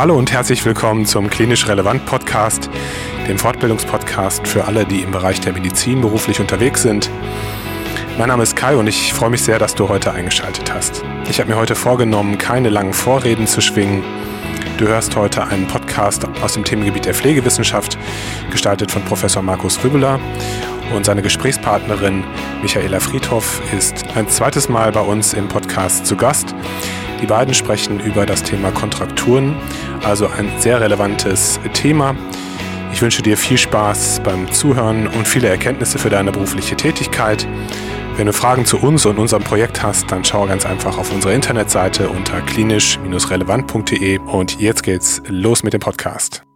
[0.00, 2.70] Hallo und herzlich willkommen zum Klinisch Relevant Podcast,
[3.28, 7.10] dem Fortbildungspodcast für alle, die im Bereich der Medizin beruflich unterwegs sind.
[8.16, 11.04] Mein Name ist Kai und ich freue mich sehr, dass du heute eingeschaltet hast.
[11.28, 14.02] Ich habe mir heute vorgenommen, keine langen Vorreden zu schwingen.
[14.78, 17.98] Du hörst heute einen Podcast aus dem Themengebiet der Pflegewissenschaft,
[18.50, 20.18] gestaltet von Professor Markus Rübeler.
[20.96, 22.24] Und seine Gesprächspartnerin
[22.62, 26.54] Michaela Friedhoff ist ein zweites Mal bei uns im Podcast zu Gast.
[27.22, 29.54] Die beiden sprechen über das Thema Kontrakturen,
[30.02, 32.14] also ein sehr relevantes Thema.
[32.92, 37.46] Ich wünsche dir viel Spaß beim Zuhören und viele Erkenntnisse für deine berufliche Tätigkeit.
[38.16, 41.32] Wenn du Fragen zu uns und unserem Projekt hast, dann schau ganz einfach auf unsere
[41.32, 46.49] Internetseite unter klinisch-relevant.de und jetzt geht's los mit dem Podcast.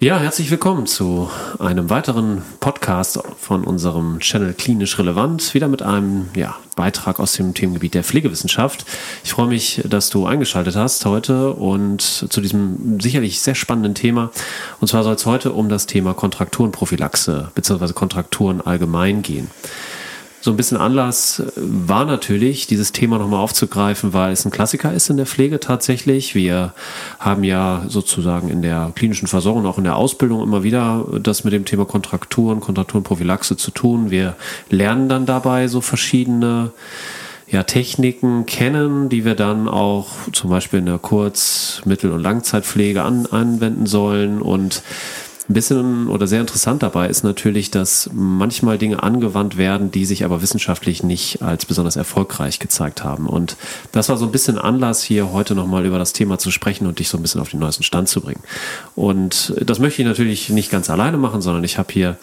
[0.00, 5.54] Ja, herzlich willkommen zu einem weiteren Podcast von unserem Channel Klinisch Relevant.
[5.54, 8.86] Wieder mit einem ja, Beitrag aus dem Themengebiet der Pflegewissenschaft.
[9.24, 14.30] Ich freue mich, dass du eingeschaltet hast heute und zu diesem sicherlich sehr spannenden Thema.
[14.80, 17.92] Und zwar soll es heute um das Thema Kontrakturenprophylaxe bzw.
[17.92, 19.50] Kontrakturen allgemein gehen
[20.40, 25.10] so ein bisschen Anlass war natürlich, dieses Thema nochmal aufzugreifen, weil es ein Klassiker ist
[25.10, 26.34] in der Pflege tatsächlich.
[26.34, 26.74] Wir
[27.18, 31.52] haben ja sozusagen in der klinischen Versorgung, auch in der Ausbildung immer wieder das mit
[31.52, 34.10] dem Thema Kontrakturen, Kontrakturenprophylaxe zu tun.
[34.10, 34.36] Wir
[34.70, 36.70] lernen dann dabei so verschiedene
[37.50, 43.02] ja, Techniken kennen, die wir dann auch zum Beispiel in der Kurz-, Mittel- und Langzeitpflege
[43.02, 44.82] an, anwenden sollen und
[45.48, 50.24] ein bisschen oder sehr interessant dabei ist natürlich, dass manchmal Dinge angewandt werden, die sich
[50.24, 53.26] aber wissenschaftlich nicht als besonders erfolgreich gezeigt haben.
[53.26, 53.56] Und
[53.92, 56.98] das war so ein bisschen Anlass, hier heute nochmal über das Thema zu sprechen und
[56.98, 58.42] dich so ein bisschen auf den neuesten Stand zu bringen.
[58.94, 62.18] Und das möchte ich natürlich nicht ganz alleine machen, sondern ich habe hier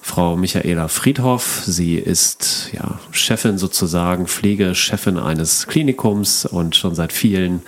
[0.00, 1.62] Frau Michaela Friedhoff.
[1.66, 7.62] Sie ist ja Chefin sozusagen, Pflegechefin eines Klinikums und schon seit vielen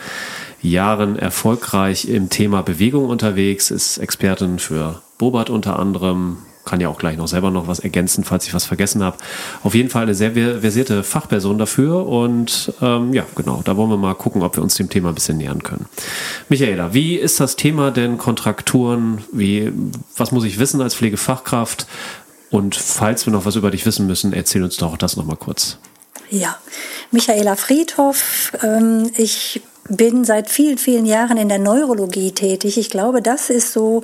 [0.63, 6.99] Jahren erfolgreich im Thema Bewegung unterwegs, ist Expertin für Bobart unter anderem, kann ja auch
[6.99, 9.17] gleich noch selber noch was ergänzen, falls ich was vergessen habe.
[9.65, 13.97] Auf jeden Fall eine sehr versierte Fachperson dafür und ähm, ja, genau, da wollen wir
[13.97, 15.87] mal gucken, ob wir uns dem Thema ein bisschen nähern können.
[16.49, 19.25] Michaela, wie ist das Thema denn Kontrakturen?
[19.33, 19.73] Wie,
[20.17, 21.87] was muss ich wissen als Pflegefachkraft?
[22.51, 25.79] Und falls wir noch was über dich wissen müssen, erzähl uns doch das nochmal kurz.
[26.31, 26.57] Ja,
[27.11, 28.53] Michaela Friedhoff.
[28.63, 32.79] Ähm, ich bin seit vielen, vielen Jahren in der Neurologie tätig.
[32.79, 34.03] Ich glaube, das ist so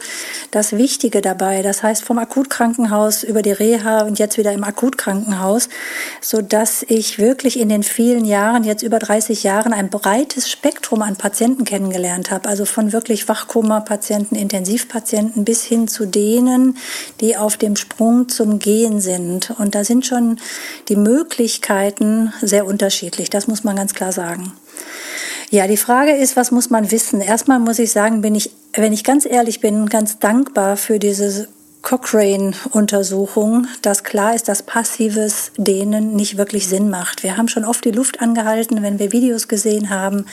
[0.50, 1.62] das Wichtige dabei.
[1.62, 5.68] Das heißt, vom Akutkrankenhaus über die Reha und jetzt wieder im Akutkrankenhaus,
[6.20, 11.02] so dass ich wirklich in den vielen Jahren, jetzt über 30 Jahren, ein breites Spektrum
[11.02, 12.48] an Patienten kennengelernt habe.
[12.48, 16.76] Also von wirklich Wachkoma-Patienten, Intensivpatienten bis hin zu denen,
[17.20, 19.54] die auf dem Sprung zum Gehen sind.
[19.58, 20.40] Und da sind schon
[20.88, 23.30] die Möglichkeiten sehr unterschiedlich.
[23.30, 24.52] Das muss man ganz klar sagen.
[25.50, 27.20] Ja, die Frage ist, was muss man wissen?
[27.20, 31.48] Erstmal muss ich sagen, bin ich, wenn ich ganz ehrlich bin, ganz dankbar für diese
[31.82, 37.22] Cochrane-Untersuchung, dass klar ist, dass passives Dehnen nicht wirklich Sinn macht.
[37.22, 40.26] Wir haben schon oft die Luft angehalten, wenn wir Videos gesehen haben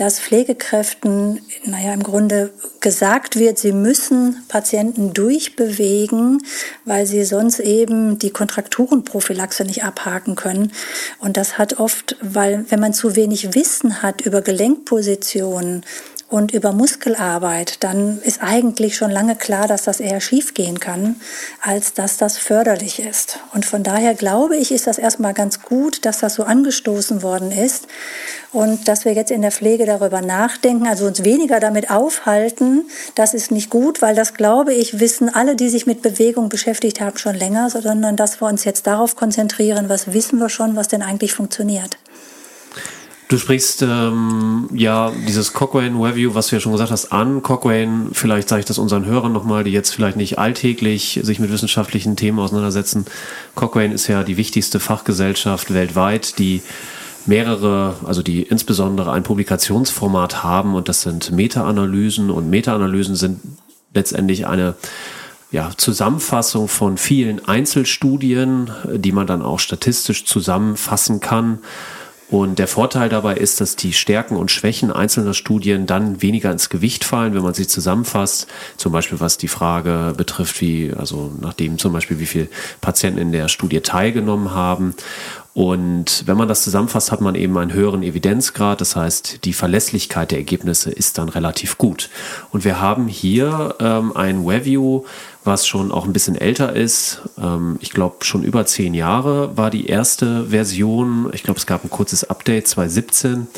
[0.00, 6.42] dass Pflegekräften, naja, im Grunde gesagt wird, sie müssen Patienten durchbewegen,
[6.86, 10.72] weil sie sonst eben die Kontrakturenprophylaxe nicht abhaken können.
[11.18, 15.84] Und das hat oft, weil wenn man zu wenig Wissen hat über Gelenkpositionen,
[16.30, 21.16] und über Muskelarbeit, dann ist eigentlich schon lange klar, dass das eher schiefgehen kann,
[21.60, 23.40] als dass das förderlich ist.
[23.52, 27.50] Und von daher glaube ich, ist das erstmal ganz gut, dass das so angestoßen worden
[27.50, 27.88] ist
[28.52, 32.84] und dass wir jetzt in der Pflege darüber nachdenken, also uns weniger damit aufhalten,
[33.16, 37.00] das ist nicht gut, weil das glaube ich, wissen alle, die sich mit Bewegung beschäftigt
[37.00, 40.86] haben, schon länger, sondern dass wir uns jetzt darauf konzentrieren, was wissen wir schon, was
[40.86, 41.98] denn eigentlich funktioniert.
[43.30, 47.44] Du sprichst ähm, ja dieses Cochrane Review, was du ja schon gesagt hast, an.
[47.44, 51.52] Cochrane, vielleicht sage ich das unseren Hörern nochmal, die jetzt vielleicht nicht alltäglich sich mit
[51.52, 53.04] wissenschaftlichen Themen auseinandersetzen.
[53.54, 56.60] Cochrane ist ja die wichtigste Fachgesellschaft weltweit, die
[57.24, 63.38] mehrere, also die insbesondere ein Publikationsformat haben und das sind Meta-Analysen und Meta-Analysen sind
[63.94, 64.74] letztendlich eine
[65.52, 71.60] ja, Zusammenfassung von vielen Einzelstudien, die man dann auch statistisch zusammenfassen kann
[72.30, 76.68] und der Vorteil dabei ist, dass die Stärken und Schwächen einzelner Studien dann weniger ins
[76.68, 78.46] Gewicht fallen, wenn man sie zusammenfasst.
[78.76, 82.48] Zum Beispiel was die Frage betrifft, wie, also nachdem zum Beispiel wie viele
[82.80, 84.94] Patienten in der Studie teilgenommen haben.
[85.52, 88.80] Und wenn man das zusammenfasst, hat man eben einen höheren Evidenzgrad.
[88.80, 92.08] Das heißt, die Verlässlichkeit der Ergebnisse ist dann relativ gut.
[92.52, 95.04] Und wir haben hier ähm, ein Review,
[95.42, 97.22] was schon auch ein bisschen älter ist.
[97.36, 101.30] Ähm, ich glaube, schon über zehn Jahre war die erste Version.
[101.32, 103.48] Ich glaube, es gab ein kurzes Update 2017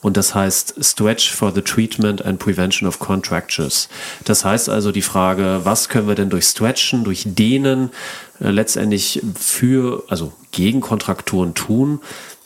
[0.00, 3.88] und das heißt Stretch for the Treatment and Prevention of Contractures.
[4.24, 7.90] Das heißt also die Frage, was können wir denn durch Stretchen, durch Dehnen
[8.50, 12.00] letztendlich für, also gegen Kontrakturen tun?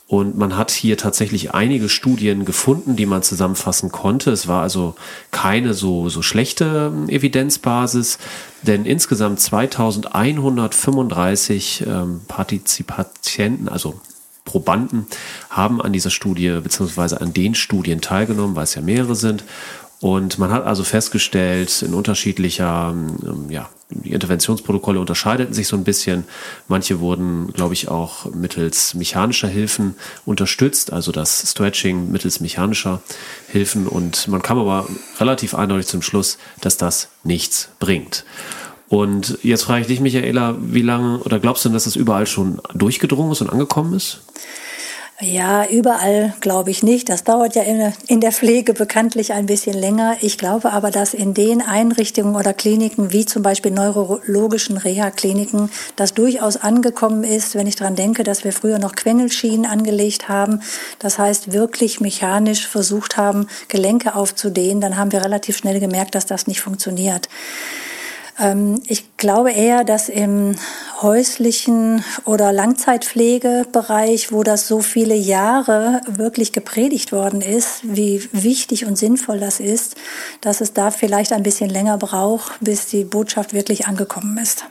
[0.09, 4.31] Und man hat hier tatsächlich einige Studien gefunden, die man zusammenfassen konnte.
[4.31, 4.95] Es war also
[5.33, 8.19] keine so, so schlechte ähm, Evidenzbasis,
[8.63, 14.01] denn insgesamt 2135 ähm, Partizipatienten, also
[14.45, 15.09] Probanden,
[15.51, 19.43] haben an dieser Studie beziehungsweise an den Studien teilgenommen, weil es ja mehrere sind.
[20.01, 25.85] Und man hat also festgestellt, in unterschiedlicher, ähm, ja, die Interventionsprotokolle unterscheideten sich so ein
[25.85, 26.25] bisschen.
[26.69, 29.95] Manche wurden, glaube ich, auch mittels mechanischer Hilfen
[30.27, 33.01] unterstützt, also das Stretching mittels mechanischer
[33.49, 33.87] Hilfen.
[33.87, 34.87] Und man kam aber
[35.19, 38.25] relativ eindeutig zum Schluss, dass das nichts bringt.
[38.89, 42.61] Und jetzt frage ich dich, Michaela, wie lange oder glaubst du, dass das überall schon
[42.75, 44.21] durchgedrungen ist und angekommen ist?
[45.19, 47.09] Ja, überall glaube ich nicht.
[47.09, 50.19] Das dauert ja in der Pflege bekanntlich ein bisschen länger.
[50.21, 56.13] Ich glaube aber, dass in den Einrichtungen oder Kliniken, wie zum Beispiel neurologischen Reha-Kliniken, das
[56.13, 60.61] durchaus angekommen ist, wenn ich daran denke, dass wir früher noch Quengelschienen angelegt haben.
[60.99, 64.83] Das heißt, wirklich mechanisch versucht haben, Gelenke aufzudehnen.
[64.83, 67.31] Dann haben wir relativ schnell gemerkt, dass das nicht funktioniert.
[68.39, 70.57] Ähm, ich glaube eher, dass im
[71.01, 78.97] häuslichen oder Langzeitpflegebereich, wo das so viele Jahre wirklich gepredigt worden ist, wie wichtig und
[78.97, 79.97] sinnvoll das ist,
[80.41, 84.65] dass es da vielleicht ein bisschen länger braucht, bis die Botschaft wirklich angekommen ist.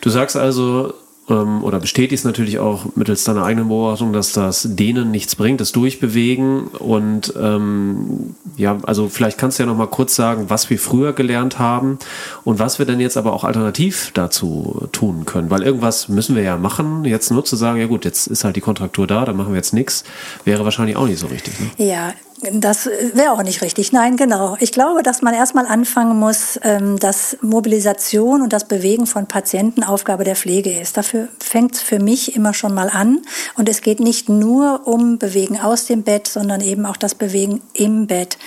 [0.00, 0.94] Du sagst also,
[1.28, 5.72] ähm, oder bestätigst natürlich auch mittels deiner eigenen Beobachtung, dass das denen nichts bringt, das
[5.72, 6.68] Durchbewegen.
[6.68, 11.12] Und ähm, ja, also vielleicht kannst du ja noch mal kurz sagen, was wir früher
[11.12, 11.98] gelernt haben
[12.44, 15.50] und was wir denn jetzt aber auch alternativ dazu tun können.
[15.50, 17.04] Weil irgendwas müssen wir ja machen.
[17.04, 19.56] Jetzt nur zu sagen, ja gut, jetzt ist halt die Kontraktur da, dann machen wir
[19.56, 20.04] jetzt nichts,
[20.44, 21.54] wäre wahrscheinlich auch nicht so richtig.
[21.60, 21.86] Ne?
[21.86, 22.12] Ja,
[22.52, 23.92] das wäre auch nicht richtig.
[23.92, 24.56] Nein, genau.
[24.60, 29.82] Ich glaube, dass man erstmal anfangen muss, ähm, dass Mobilisation und das Bewegen von Patienten
[29.82, 30.96] Aufgabe der Pflege ist.
[30.96, 33.22] Dafür fängt es für mich immer schon mal an.
[33.56, 37.60] Und es geht nicht nur um Bewegen aus dem Bett, sondern eben auch das Bewegen
[37.72, 38.38] im Bett.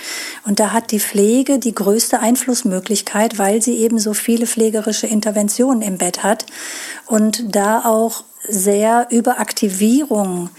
[0.46, 5.82] Und da hat die Pflege die größte Einflussmöglichkeit, weil sie eben so viele pflegerische Interventionen
[5.82, 6.46] im Bett hat
[7.06, 10.50] und da auch sehr über Aktivierung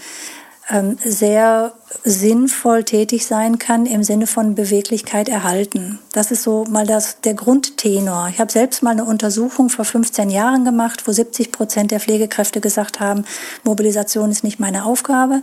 [0.70, 5.98] ähm, sehr sinnvoll tätig sein kann im Sinne von Beweglichkeit erhalten.
[6.12, 8.28] Das ist so mal das, der Grundtenor.
[8.30, 12.60] Ich habe selbst mal eine Untersuchung vor 15 Jahren gemacht, wo 70 Prozent der Pflegekräfte
[12.60, 13.24] gesagt haben,
[13.62, 15.42] Mobilisation ist nicht meine Aufgabe.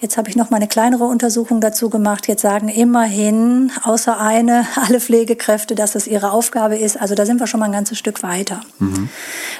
[0.00, 2.28] Jetzt habe ich noch mal eine kleinere Untersuchung dazu gemacht.
[2.28, 7.00] Jetzt sagen immerhin außer eine alle Pflegekräfte, dass es ihre Aufgabe ist.
[7.00, 8.60] Also da sind wir schon mal ein ganzes Stück weiter.
[8.78, 9.08] Mhm.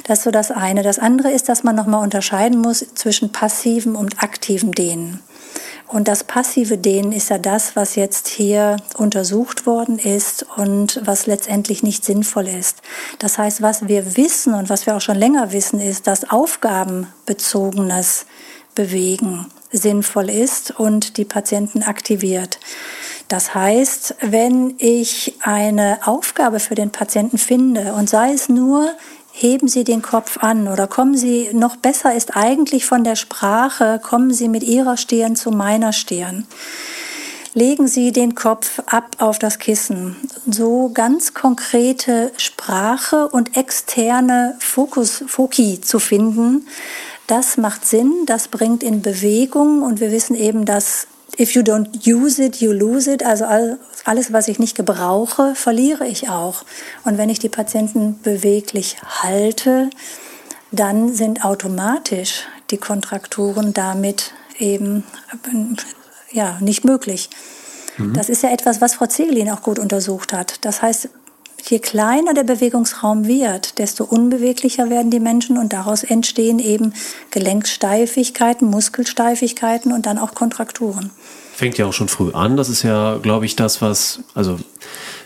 [0.04, 0.82] Das ist so das eine.
[0.82, 5.20] Das andere ist, dass man noch mal unterscheiden muss zwischen passivem und aktivem Dehnen.
[5.94, 11.26] Und das passive Dehnen ist ja das, was jetzt hier untersucht worden ist und was
[11.26, 12.82] letztendlich nicht sinnvoll ist.
[13.20, 18.26] Das heißt, was wir wissen und was wir auch schon länger wissen, ist, dass aufgabenbezogenes
[18.74, 22.58] Bewegen sinnvoll ist und die Patienten aktiviert.
[23.28, 28.90] Das heißt, wenn ich eine Aufgabe für den Patienten finde und sei es nur
[29.36, 34.00] heben Sie den Kopf an oder kommen Sie, noch besser ist eigentlich von der Sprache,
[34.00, 36.46] kommen Sie mit Ihrer Stirn zu meiner Stirn.
[37.52, 40.16] Legen Sie den Kopf ab auf das Kissen.
[40.48, 46.66] So ganz konkrete Sprache und externe Fokus, Foki zu finden,
[47.26, 52.06] das macht Sinn, das bringt in Bewegung und wir wissen eben, dass if you don't
[52.06, 53.24] use it, you lose it.
[53.24, 53.44] Also
[54.04, 56.64] alles, was ich nicht gebrauche, verliere ich auch.
[57.04, 59.90] Und wenn ich die Patienten beweglich halte,
[60.70, 65.04] dann sind automatisch die Kontrakturen damit eben
[66.30, 67.30] ja, nicht möglich.
[67.96, 68.14] Mhm.
[68.14, 70.64] Das ist ja etwas, was Frau Zegelin auch gut untersucht hat.
[70.64, 71.08] Das heißt,
[71.62, 76.92] je kleiner der Bewegungsraum wird, desto unbeweglicher werden die Menschen und daraus entstehen eben
[77.30, 81.10] Gelenksteifigkeiten, Muskelsteifigkeiten und dann auch Kontrakturen.
[81.54, 82.56] Fängt ja auch schon früh an.
[82.56, 84.58] Das ist ja, glaube ich, das, was, also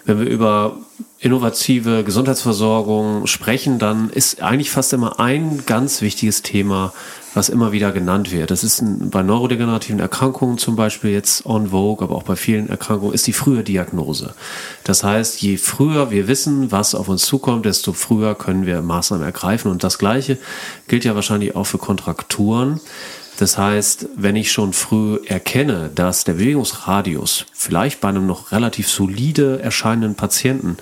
[0.05, 0.77] wenn wir über
[1.19, 6.93] innovative Gesundheitsversorgung sprechen, dann ist eigentlich fast immer ein ganz wichtiges Thema
[7.39, 8.51] was immer wieder genannt wird.
[8.51, 12.69] Das ist ein, bei neurodegenerativen Erkrankungen zum Beispiel jetzt on vogue, aber auch bei vielen
[12.69, 14.35] Erkrankungen ist die frühe Diagnose.
[14.85, 19.25] Das heißt, je früher wir wissen, was auf uns zukommt, desto früher können wir Maßnahmen
[19.25, 19.71] ergreifen.
[19.71, 20.39] Und das Gleiche
[20.89, 22.81] gilt ja wahrscheinlich auch für Kontrakturen.
[23.39, 28.89] Das heißt, wenn ich schon früh erkenne, dass der Bewegungsradius vielleicht bei einem noch relativ
[28.89, 30.77] solide erscheinenden Patienten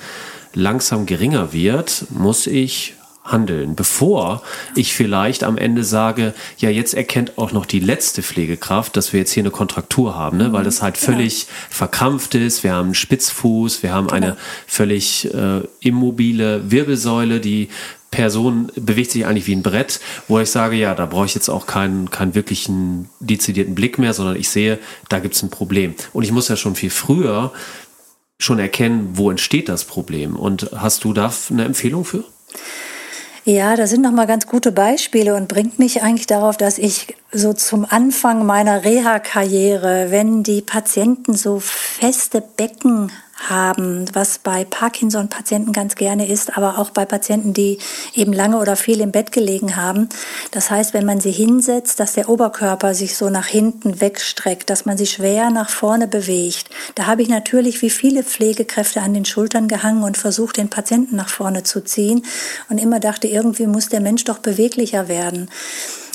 [0.55, 2.95] langsam geringer wird, muss ich
[3.27, 4.43] handeln, bevor
[4.75, 9.21] ich vielleicht am Ende sage, ja, jetzt erkennt auch noch die letzte Pflegekraft, dass wir
[9.21, 10.53] jetzt hier eine Kontraktur haben, ne?
[10.53, 11.49] weil das halt völlig ja.
[11.71, 12.63] verkrampft ist.
[12.63, 14.17] Wir haben einen Spitzfuß, wir haben genau.
[14.17, 14.37] eine
[14.67, 17.69] völlig äh, immobile Wirbelsäule, die
[18.11, 21.49] Person bewegt sich eigentlich wie ein Brett, wo ich sage, ja, da brauche ich jetzt
[21.49, 25.95] auch keinen, keinen wirklichen dezidierten Blick mehr, sondern ich sehe, da gibt es ein Problem.
[26.13, 27.53] Und ich muss ja schon viel früher
[28.39, 30.37] schon erkennen, wo entsteht das Problem.
[30.37, 32.25] Und hast du da eine Empfehlung für?
[33.45, 37.53] Ja, das sind nochmal ganz gute Beispiele und bringt mich eigentlich darauf, dass ich so
[37.53, 45.95] zum Anfang meiner Reha-Karriere, wenn die Patienten so feste Becken haben, was bei Parkinson-Patienten ganz
[45.95, 47.79] gerne ist, aber auch bei Patienten, die
[48.15, 50.09] eben lange oder viel im Bett gelegen haben.
[50.51, 54.87] Das heißt, wenn man sie hinsetzt, dass der Oberkörper sich so nach hinten wegstreckt, dass
[54.87, 56.71] man sie schwer nach vorne bewegt.
[56.95, 61.17] Da habe ich natürlich wie viele Pflegekräfte an den Schultern gehangen und versucht, den Patienten
[61.17, 62.23] nach vorne zu ziehen
[62.69, 65.51] und immer dachte, irgendwie muss der Mensch doch beweglicher werden.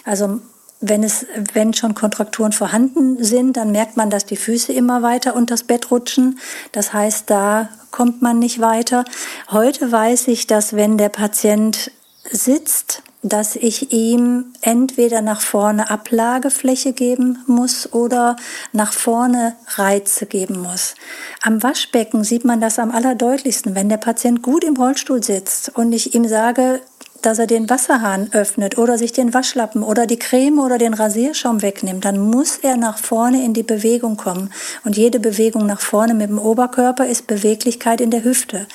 [0.03, 0.41] Also
[0.81, 5.35] wenn es, wenn schon Kontrakturen vorhanden sind, dann merkt man, dass die Füße immer weiter
[5.35, 6.39] unter das Bett rutschen.
[6.71, 9.05] Das heißt, da kommt man nicht weiter.
[9.49, 11.91] Heute weiß ich, dass wenn der Patient
[12.29, 18.35] sitzt, dass ich ihm entweder nach vorne Ablagefläche geben muss oder
[18.71, 20.95] nach vorne Reize geben muss.
[21.43, 25.93] Am Waschbecken sieht man das am allerdeutlichsten, wenn der Patient gut im Rollstuhl sitzt und
[25.93, 26.81] ich ihm sage,
[27.21, 31.61] dass er den Wasserhahn öffnet oder sich den Waschlappen oder die Creme oder den Rasierschaum
[31.61, 34.51] wegnimmt, dann muss er nach vorne in die Bewegung kommen.
[34.83, 38.67] Und jede Bewegung nach vorne mit dem Oberkörper ist Beweglichkeit in der Hüfte.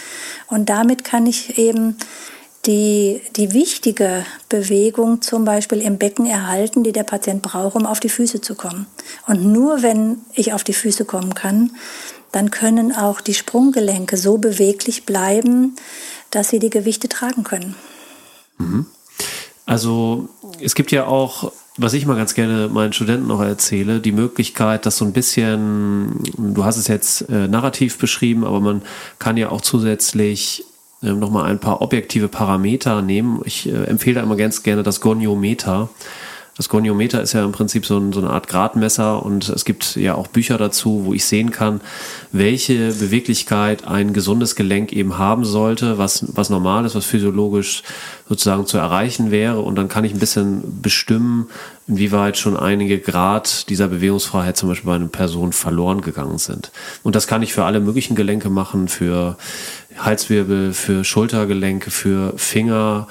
[0.46, 1.96] Und damit kann ich eben
[2.66, 8.00] die, die wichtige Bewegung zum Beispiel im Becken erhalten, die der Patient braucht, um auf
[8.00, 8.86] die Füße zu kommen.
[9.26, 11.72] Und nur wenn ich auf die Füße kommen kann,
[12.32, 15.76] dann können auch die Sprunggelenke so beweglich bleiben,
[16.30, 17.76] dass sie die Gewichte tragen können.
[18.58, 18.86] Mhm.
[19.66, 20.28] Also
[20.60, 24.86] es gibt ja auch, was ich mal ganz gerne meinen Studenten noch erzähle, die Möglichkeit,
[24.86, 28.82] dass so ein bisschen, du hast es jetzt äh, narrativ beschrieben, aber man
[29.18, 30.64] kann ja auch zusätzlich
[31.02, 33.42] äh, nochmal ein paar objektive Parameter nehmen.
[33.44, 35.90] Ich äh, empfehle da immer ganz gerne das Goniometer.
[36.56, 39.94] Das Goniometer ist ja im Prinzip so, ein, so, eine Art Gradmesser und es gibt
[39.96, 41.82] ja auch Bücher dazu, wo ich sehen kann,
[42.32, 47.82] welche Beweglichkeit ein gesundes Gelenk eben haben sollte, was, was normal ist, was physiologisch
[48.26, 49.60] sozusagen zu erreichen wäre.
[49.60, 51.48] Und dann kann ich ein bisschen bestimmen,
[51.86, 56.72] inwieweit schon einige Grad dieser Bewegungsfreiheit zum Beispiel bei einer Person verloren gegangen sind.
[57.02, 59.36] Und das kann ich für alle möglichen Gelenke machen, für
[59.98, 63.08] Halswirbel, für Schultergelenke, für Finger,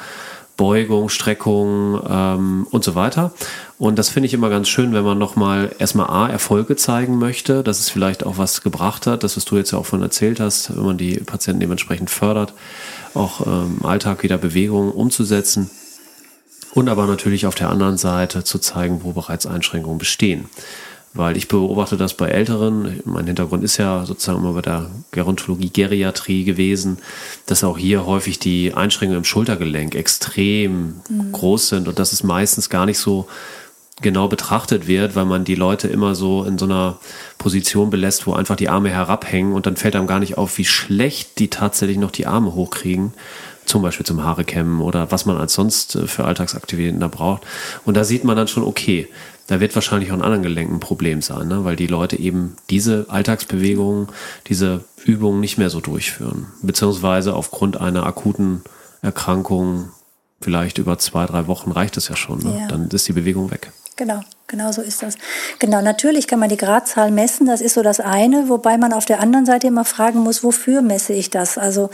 [0.57, 3.33] Beugung, Streckung ähm, und so weiter.
[3.77, 7.63] Und das finde ich immer ganz schön, wenn man nochmal erstmal A, Erfolge zeigen möchte,
[7.63, 10.39] dass es vielleicht auch was gebracht hat, das, was du jetzt ja auch von erzählt
[10.39, 12.53] hast, wenn man die Patienten dementsprechend fördert,
[13.13, 15.69] auch ähm, im Alltag wieder Bewegungen umzusetzen.
[16.73, 20.49] Und aber natürlich auf der anderen Seite zu zeigen, wo bereits Einschränkungen bestehen
[21.15, 22.99] weil ich beobachte das bei Älteren.
[23.05, 26.97] Mein Hintergrund ist ja sozusagen immer bei der Gerontologie, Geriatrie gewesen,
[27.45, 31.31] dass auch hier häufig die Einschränkungen im Schultergelenk extrem mhm.
[31.31, 33.27] groß sind und dass es meistens gar nicht so
[34.01, 36.99] genau betrachtet wird, weil man die Leute immer so in so einer
[37.37, 40.65] Position belässt, wo einfach die Arme herabhängen und dann fällt einem gar nicht auf, wie
[40.65, 43.13] schlecht die tatsächlich noch die Arme hochkriegen
[43.65, 47.43] zum Beispiel zum Haare kämmen oder was man als sonst äh, für Alltagsaktivitäten da braucht.
[47.83, 49.07] Und da sieht man dann schon, okay,
[49.47, 51.63] da wird wahrscheinlich auch an anderen Gelenken ein Problem sein, ne?
[51.63, 54.07] weil die Leute eben diese Alltagsbewegungen,
[54.47, 56.47] diese Übungen nicht mehr so durchführen.
[56.61, 58.61] Beziehungsweise aufgrund einer akuten
[59.01, 59.89] Erkrankung,
[60.41, 62.39] vielleicht über zwei, drei Wochen reicht es ja schon.
[62.39, 62.59] Ne?
[62.61, 62.67] Ja.
[62.67, 63.71] Dann ist die Bewegung weg.
[63.97, 65.15] Genau, genau so ist das.
[65.57, 69.05] Genau, natürlich kann man die Gradzahl messen, das ist so das eine, wobei man auf
[69.05, 71.57] der anderen Seite immer fragen muss, wofür messe ich das?
[71.57, 71.89] Also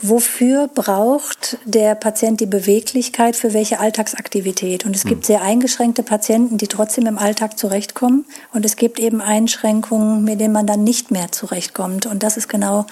[0.00, 4.86] wofür braucht der Patient die Beweglichkeit für welche Alltagsaktivität?
[4.86, 5.24] Und es gibt hm.
[5.24, 8.24] sehr eingeschränkte Patienten, die trotzdem im Alltag zurechtkommen
[8.54, 12.06] und es gibt eben Einschränkungen, mit denen man dann nicht mehr zurechtkommt.
[12.06, 12.86] Und das ist genau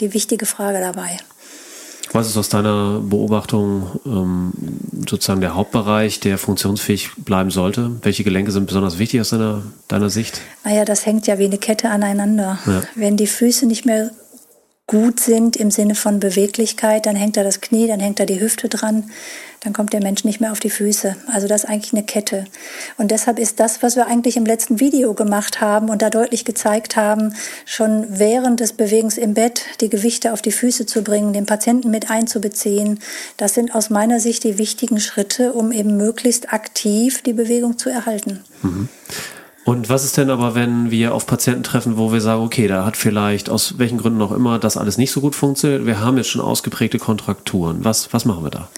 [0.00, 1.16] die wichtige Frage dabei.
[2.12, 4.52] Was ist aus deiner Beobachtung ähm,
[5.08, 7.92] sozusagen der Hauptbereich, der funktionsfähig bleiben sollte?
[8.02, 10.40] Welche Gelenke sind besonders wichtig aus deiner, deiner Sicht?
[10.64, 12.58] Naja, das hängt ja wie eine Kette aneinander.
[12.66, 12.82] Ja.
[12.94, 14.10] Wenn die Füße nicht mehr
[14.86, 18.40] gut sind im Sinne von Beweglichkeit, dann hängt da das Knie, dann hängt da die
[18.40, 19.10] Hüfte dran,
[19.60, 21.16] dann kommt der Mensch nicht mehr auf die Füße.
[21.32, 22.44] Also das ist eigentlich eine Kette.
[22.98, 26.44] Und deshalb ist das, was wir eigentlich im letzten Video gemacht haben und da deutlich
[26.44, 31.32] gezeigt haben, schon während des Bewegens im Bett die Gewichte auf die Füße zu bringen,
[31.32, 33.00] den Patienten mit einzubeziehen,
[33.38, 37.88] das sind aus meiner Sicht die wichtigen Schritte, um eben möglichst aktiv die Bewegung zu
[37.88, 38.44] erhalten.
[38.62, 38.90] Mhm.
[39.64, 42.84] Und was ist denn aber, wenn wir auf Patienten treffen, wo wir sagen, okay, da
[42.84, 46.18] hat vielleicht aus welchen Gründen auch immer das alles nicht so gut funktioniert, wir haben
[46.18, 47.84] jetzt schon ausgeprägte Kontrakturen.
[47.84, 48.68] Was, was machen wir da?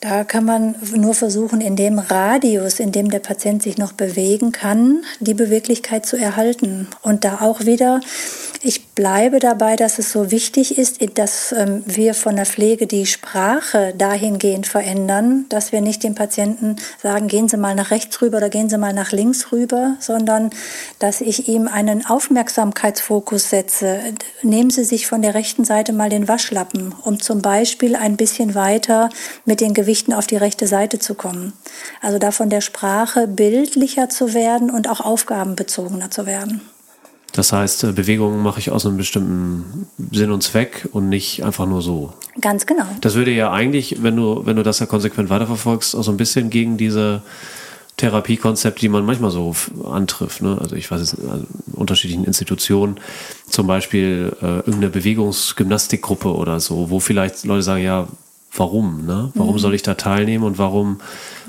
[0.00, 4.52] Da kann man nur versuchen, in dem Radius, in dem der Patient sich noch bewegen
[4.52, 6.86] kann, die Beweglichkeit zu erhalten.
[7.02, 8.00] Und da auch wieder
[8.62, 13.06] ich bleibe dabei, dass es so wichtig ist, dass ähm, wir von der Pflege die
[13.06, 18.38] Sprache dahingehend verändern, dass wir nicht dem Patienten sagen, gehen Sie mal nach rechts rüber
[18.38, 20.50] oder gehen Sie mal nach links rüber, sondern
[20.98, 24.00] dass ich ihm einen Aufmerksamkeitsfokus setze.
[24.42, 28.56] Nehmen Sie sich von der rechten Seite mal den Waschlappen, um zum Beispiel ein bisschen
[28.56, 29.10] weiter
[29.44, 31.52] mit den Gewichten auf die rechte Seite zu kommen.
[32.02, 36.62] Also da von der Sprache bildlicher zu werden und auch aufgabenbezogener zu werden.
[37.38, 41.66] Das heißt, äh, Bewegungen mache ich aus einem bestimmten Sinn und Zweck und nicht einfach
[41.66, 42.12] nur so.
[42.40, 42.82] Ganz genau.
[43.00, 46.16] Das würde ja eigentlich, wenn du, wenn du das ja konsequent weiterverfolgst, auch so ein
[46.16, 47.22] bisschen gegen diese
[47.96, 49.54] Therapiekonzepte, die man manchmal so
[49.88, 50.42] antrifft.
[50.42, 50.58] Ne?
[50.60, 52.98] Also ich weiß es in unterschiedlichen Institutionen,
[53.48, 58.08] zum Beispiel äh, irgendeine Bewegungsgymnastikgruppe oder so, wo vielleicht Leute sagen, ja,
[58.58, 59.30] warum, ne?
[59.34, 59.58] Warum mhm.
[59.58, 61.00] soll ich da teilnehmen und warum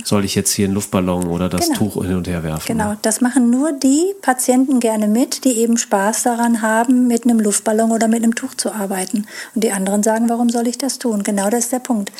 [0.04, 1.78] soll ich jetzt hier einen Luftballon oder das genau.
[1.78, 2.66] Tuch hin und her werfen?
[2.68, 7.39] Genau, das machen nur die Patienten gerne mit, die eben Spaß daran haben, mit einem
[7.39, 9.25] Luftballon oder mit einem Tuch zu arbeiten.
[9.56, 11.24] Und die anderen sagen, warum soll ich das tun?
[11.24, 12.12] Genau das ist der Punkt.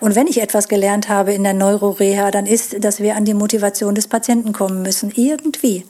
[0.00, 3.34] Und wenn ich etwas gelernt habe in der Neuroreha, dann ist, dass wir an die
[3.34, 5.12] Motivation des Patienten kommen müssen.
[5.14, 5.84] Irgendwie.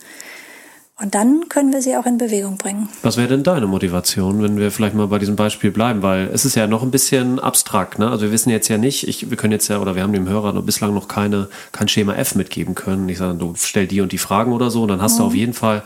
[1.01, 2.89] Und dann können wir sie auch in Bewegung bringen.
[3.03, 6.03] Was wäre denn deine Motivation, wenn wir vielleicht mal bei diesem Beispiel bleiben?
[6.03, 8.01] Weil es ist ja noch ein bisschen abstrakt.
[8.01, 8.11] Ne?
[8.11, 10.29] Also wir wissen jetzt ja nicht, ich, wir können jetzt ja, oder wir haben dem
[10.29, 13.09] Hörer noch bislang noch keine, kein Schema F mitgeben können.
[13.09, 15.19] Ich sage, du stell die und die Fragen oder so, und dann hast mhm.
[15.19, 15.85] du auf jeden Fall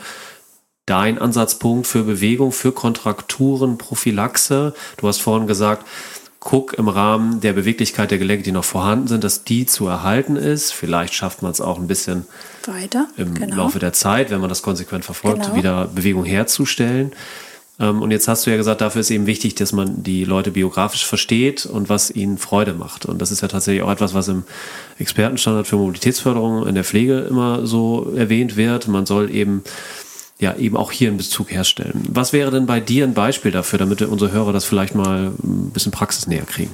[0.87, 4.75] dein Ansatzpunkt für Bewegung, für Kontrakturen, Prophylaxe.
[4.97, 5.87] Du hast vorhin gesagt,
[6.45, 10.35] guck im Rahmen der Beweglichkeit der Gelenke, die noch vorhanden sind, dass die zu erhalten
[10.35, 10.73] ist.
[10.73, 12.27] Vielleicht schafft man es auch ein bisschen
[12.67, 13.57] weiter im genau.
[13.57, 15.55] Laufe der Zeit, wenn man das konsequent verfolgt, genau.
[15.55, 17.13] wieder Bewegung herzustellen.
[17.79, 20.51] Ähm, und jetzt hast du ja gesagt, dafür ist eben wichtig, dass man die Leute
[20.51, 23.07] biografisch versteht und was ihnen Freude macht.
[23.07, 24.43] Und das ist ja tatsächlich auch etwas, was im
[24.99, 28.89] Expertenstandard für Mobilitätsförderung in der Pflege immer so erwähnt wird.
[28.89, 29.63] Man soll eben
[30.43, 32.05] ja eben auch hier einen Bezug herstellen.
[32.11, 35.71] Was wäre denn bei dir ein Beispiel dafür, damit unsere Hörer das vielleicht mal ein
[35.71, 36.71] bisschen praxisnäher kriegen?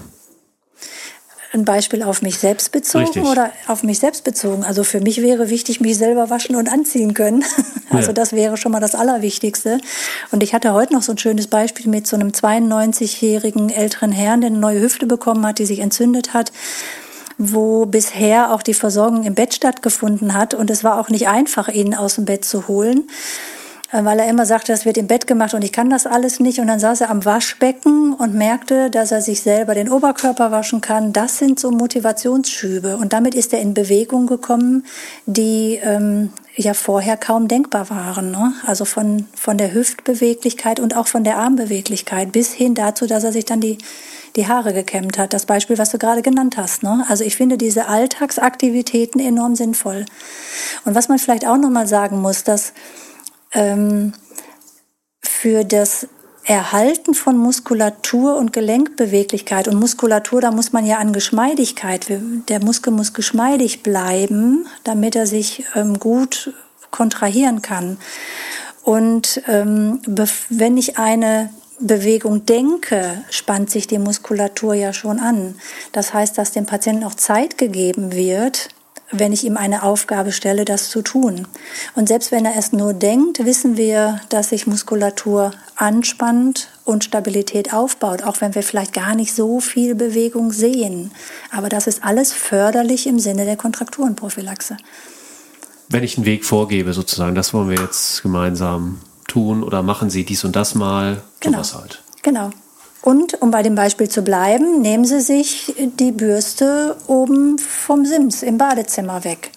[1.53, 3.25] Ein Beispiel auf mich selbst bezogen Richtig.
[3.25, 4.65] oder auf mich selbst bezogen?
[4.65, 7.45] Also für mich wäre wichtig, mich selber waschen und anziehen können.
[7.91, 8.13] Also ja.
[8.13, 9.79] das wäre schon mal das Allerwichtigste.
[10.31, 14.43] Und ich hatte heute noch so ein schönes Beispiel mit so einem 92-jährigen älteren Herrn,
[14.43, 16.53] der eine neue Hüfte bekommen hat, die sich entzündet hat
[17.39, 20.55] wo bisher auch die Versorgung im Bett stattgefunden hat.
[20.55, 23.09] Und es war auch nicht einfach, ihn aus dem Bett zu holen.
[23.91, 26.41] Äh, weil er immer sagte, das wird im Bett gemacht und ich kann das alles
[26.41, 26.61] nicht.
[26.61, 30.81] Und dann saß er am Waschbecken und merkte, dass er sich selber den Oberkörper waschen
[30.81, 31.13] kann.
[31.13, 32.97] Das sind so Motivationsschübe.
[32.97, 34.85] Und damit ist er in Bewegung gekommen,
[35.27, 38.31] die ähm, ja vorher kaum denkbar waren.
[38.31, 38.53] Ne?
[38.67, 43.33] Also von, von der Hüftbeweglichkeit und auch von der Armbeweglichkeit bis hin dazu, dass er
[43.33, 43.79] sich dann die,
[44.37, 45.33] die Haare gekämmt hat.
[45.33, 46.83] Das Beispiel, was du gerade genannt hast.
[46.83, 47.07] Ne?
[47.09, 50.05] Also ich finde diese Alltagsaktivitäten enorm sinnvoll.
[50.85, 52.75] Und was man vielleicht auch nochmal sagen muss, dass
[53.53, 54.13] ähm,
[55.21, 56.09] für das
[56.45, 59.69] Erhalten von Muskulatur und Gelenkbeweglichkeit.
[59.69, 62.07] Und Muskulatur, da muss man ja an Geschmeidigkeit.
[62.49, 66.55] Der Muskel muss geschmeidig bleiben, damit er sich ähm, gut
[66.91, 67.99] kontrahieren kann.
[68.83, 70.01] Und ähm,
[70.49, 75.55] wenn ich eine Bewegung denke, spannt sich die Muskulatur ja schon an.
[75.93, 78.71] Das heißt, dass dem Patienten auch Zeit gegeben wird,
[79.11, 81.47] wenn ich ihm eine Aufgabe stelle, das zu tun.
[81.95, 87.73] Und selbst wenn er es nur denkt, wissen wir, dass sich Muskulatur anspannt und Stabilität
[87.73, 91.13] aufbaut, auch wenn wir vielleicht gar nicht so viel Bewegung sehen.
[91.51, 94.77] Aber das ist alles förderlich im Sinne der Kontrakturenprophylaxe.
[95.89, 100.25] Wenn ich einen Weg vorgebe, sozusagen, das wollen wir jetzt gemeinsam tun oder machen Sie
[100.25, 101.63] dies und das mal, genau.
[101.63, 102.03] sowas halt.
[102.23, 102.51] Genau.
[103.03, 108.43] Und um bei dem Beispiel zu bleiben, nehmen Sie sich die Bürste oben vom Sims
[108.43, 109.51] im Badezimmer weg.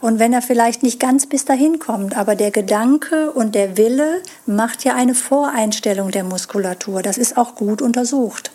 [0.00, 4.20] Und wenn er vielleicht nicht ganz bis dahin kommt, aber der Gedanke und der Wille
[4.46, 7.02] macht ja eine Voreinstellung der Muskulatur.
[7.02, 8.50] Das ist auch gut untersucht.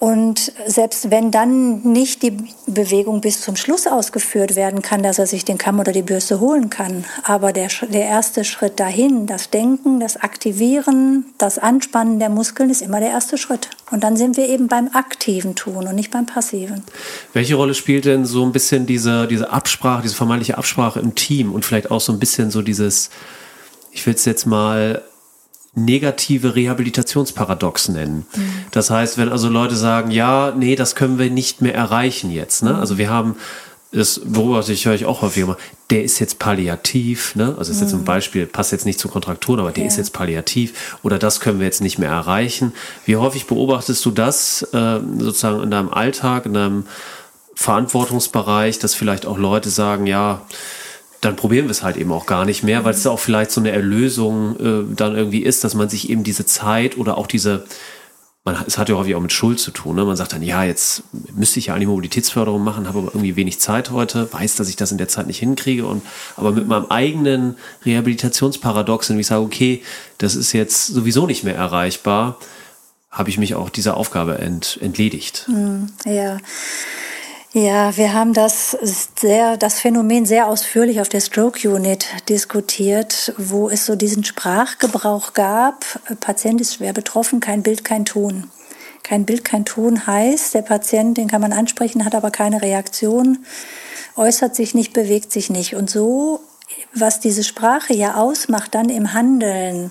[0.00, 5.26] Und selbst wenn dann nicht die Bewegung bis zum Schluss ausgeführt werden kann, dass er
[5.26, 9.50] sich den Kamm oder die Bürste holen kann, aber der, der erste Schritt dahin, das
[9.50, 13.70] Denken, das Aktivieren, das Anspannen der Muskeln ist immer der erste Schritt.
[13.90, 16.84] Und dann sind wir eben beim aktiven Tun und nicht beim passiven.
[17.32, 21.52] Welche Rolle spielt denn so ein bisschen diese, diese Absprache, diese vermeintliche Absprache im Team
[21.52, 23.10] und vielleicht auch so ein bisschen so dieses,
[23.90, 25.02] ich will es jetzt mal
[25.74, 28.26] negative Rehabilitationsparadox nennen.
[28.34, 28.52] Mhm.
[28.70, 32.62] Das heißt, wenn also Leute sagen, ja, nee, das können wir nicht mehr erreichen jetzt.
[32.62, 32.72] Ne?
[32.72, 32.78] Mhm.
[32.80, 33.36] Also wir haben
[33.90, 35.56] das beobachte ich, höre ich auch häufig immer,
[35.88, 37.54] der ist jetzt palliativ, ne?
[37.58, 38.04] Also ist jetzt ein mhm.
[38.04, 39.88] Beispiel, passt jetzt nicht zu Kontrakturen, aber der ja.
[39.88, 42.74] ist jetzt palliativ oder das können wir jetzt nicht mehr erreichen.
[43.06, 46.86] Wie häufig beobachtest du das äh, sozusagen in deinem Alltag, in deinem
[47.54, 50.42] Verantwortungsbereich, dass vielleicht auch Leute sagen, ja,
[51.20, 53.60] dann probieren wir es halt eben auch gar nicht mehr, weil es auch vielleicht so
[53.60, 57.64] eine Erlösung äh, dann irgendwie ist, dass man sich eben diese Zeit oder auch diese,
[58.44, 59.96] man, es hat ja häufig auch mit Schuld zu tun.
[59.96, 60.04] Ne?
[60.04, 61.02] Man sagt dann, ja, jetzt
[61.34, 64.76] müsste ich ja eigentlich Mobilitätsförderung machen, habe aber irgendwie wenig Zeit heute, weiß, dass ich
[64.76, 65.86] das in der Zeit nicht hinkriege.
[65.86, 66.02] Und
[66.36, 69.82] aber mit meinem eigenen Rehabilitationsparadox, wenn ich sage, okay,
[70.18, 72.38] das ist jetzt sowieso nicht mehr erreichbar,
[73.10, 75.44] habe ich mich auch dieser Aufgabe ent, entledigt.
[75.46, 76.38] Hm, ja.
[77.60, 78.78] Ja, wir haben das
[79.16, 85.32] sehr, das Phänomen sehr ausführlich auf der Stroke Unit diskutiert, wo es so diesen Sprachgebrauch
[85.32, 85.84] gab.
[86.20, 88.48] Patient ist schwer betroffen, kein Bild, kein Ton.
[89.02, 93.44] Kein Bild, kein Ton heißt, der Patient, den kann man ansprechen, hat aber keine Reaktion,
[94.14, 95.74] äußert sich nicht, bewegt sich nicht.
[95.74, 96.38] Und so,
[96.94, 99.90] was diese Sprache ja ausmacht, dann im Handeln,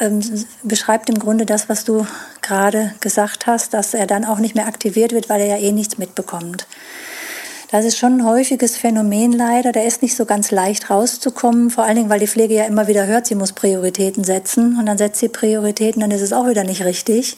[0.00, 0.20] ähm,
[0.62, 2.06] beschreibt im Grunde das, was du
[2.42, 5.72] gerade gesagt hast, dass er dann auch nicht mehr aktiviert wird, weil er ja eh
[5.72, 6.66] nichts mitbekommt.
[7.70, 9.72] Das ist schon ein häufiges Phänomen leider.
[9.72, 12.88] Da ist nicht so ganz leicht rauszukommen, vor allen Dingen, weil die Pflege ja immer
[12.88, 16.48] wieder hört, sie muss Prioritäten setzen und dann setzt sie Prioritäten, dann ist es auch
[16.48, 17.36] wieder nicht richtig.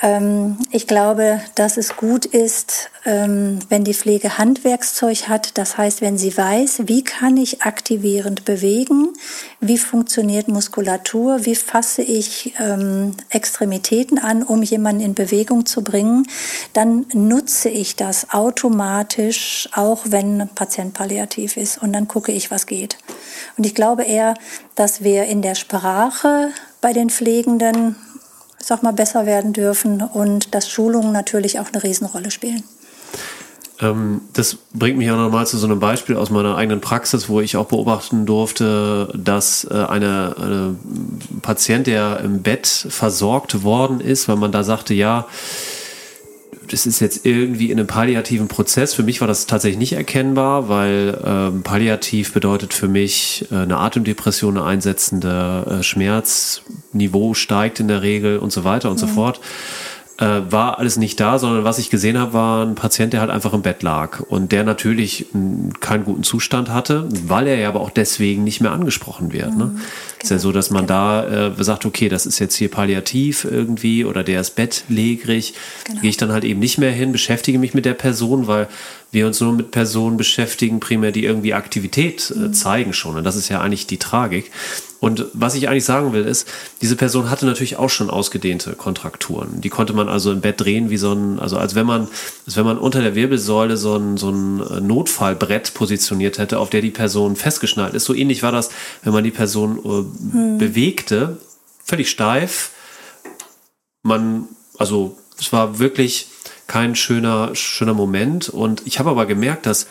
[0.00, 5.58] Ähm, ich glaube, dass es gut ist, ähm, wenn die Pflege Handwerkszeug hat.
[5.58, 9.14] Das heißt, wenn sie weiß, wie kann ich aktivierend bewegen,
[9.60, 16.28] wie funktioniert Muskulatur, wie fasse ich ähm, Extremitäten an, um jemanden in Bewegung zu bringen,
[16.74, 21.82] dann nutze ich das automatisch, auch wenn ein Patient palliativ ist.
[21.82, 22.98] Und dann gucke ich, was geht.
[23.56, 24.34] Und ich glaube eher,
[24.76, 27.96] dass wir in der Sprache bei den Pflegenden
[28.68, 32.62] sag mal, besser werden dürfen und dass Schulungen natürlich auch eine Riesenrolle spielen.
[33.80, 37.40] Ähm, das bringt mich auch nochmal zu so einem Beispiel aus meiner eigenen Praxis, wo
[37.40, 40.76] ich auch beobachten durfte, dass äh, eine, eine
[41.40, 45.26] Patient, der im Bett versorgt worden ist, weil man da sagte, ja,
[46.68, 48.94] das ist jetzt irgendwie in einem palliativen Prozess.
[48.94, 53.78] Für mich war das tatsächlich nicht erkennbar, weil ähm, palliativ bedeutet für mich äh, eine
[53.78, 59.00] Atemdepression, eine einsetzende äh, Schmerzniveau steigt in der Regel und so weiter und mhm.
[59.00, 59.40] so fort
[60.18, 63.30] äh, war alles nicht da, sondern was ich gesehen habe, war ein Patient, der halt
[63.30, 65.26] einfach im Bett lag und der natürlich
[65.80, 69.56] keinen guten Zustand hatte, weil er ja aber auch deswegen nicht mehr angesprochen wird.
[69.56, 69.66] Ne?
[69.66, 69.80] Mhm,
[70.20, 70.98] ist ja so, dass man genau.
[70.98, 75.54] da äh, sagt, okay, das ist jetzt hier palliativ irgendwie oder der ist bettlägerig,
[75.84, 76.00] genau.
[76.00, 78.66] gehe ich dann halt eben nicht mehr hin, beschäftige mich mit der Person, weil
[79.10, 82.54] wir uns nur mit Personen beschäftigen, primär die irgendwie Aktivität äh, mhm.
[82.54, 83.16] zeigen schon.
[83.16, 84.50] Und das ist ja eigentlich die Tragik.
[85.00, 86.48] Und was ich eigentlich sagen will, ist,
[86.82, 89.60] diese Person hatte natürlich auch schon ausgedehnte Kontrakturen.
[89.60, 92.08] Die konnte man also im Bett drehen wie so ein, also als wenn man,
[92.46, 96.70] als wenn man unter der Wirbelsäule so ein, so ein äh, Notfallbrett positioniert hätte, auf
[96.70, 98.04] der die Person festgeschnallt ist.
[98.04, 98.70] So ähnlich war das,
[99.04, 100.58] wenn man die Person äh, hm.
[100.58, 101.38] bewegte,
[101.84, 102.72] völlig steif.
[104.02, 106.26] Man, also es war wirklich
[106.68, 108.48] kein schöner, schöner Moment.
[108.48, 109.88] Und ich habe aber gemerkt, dass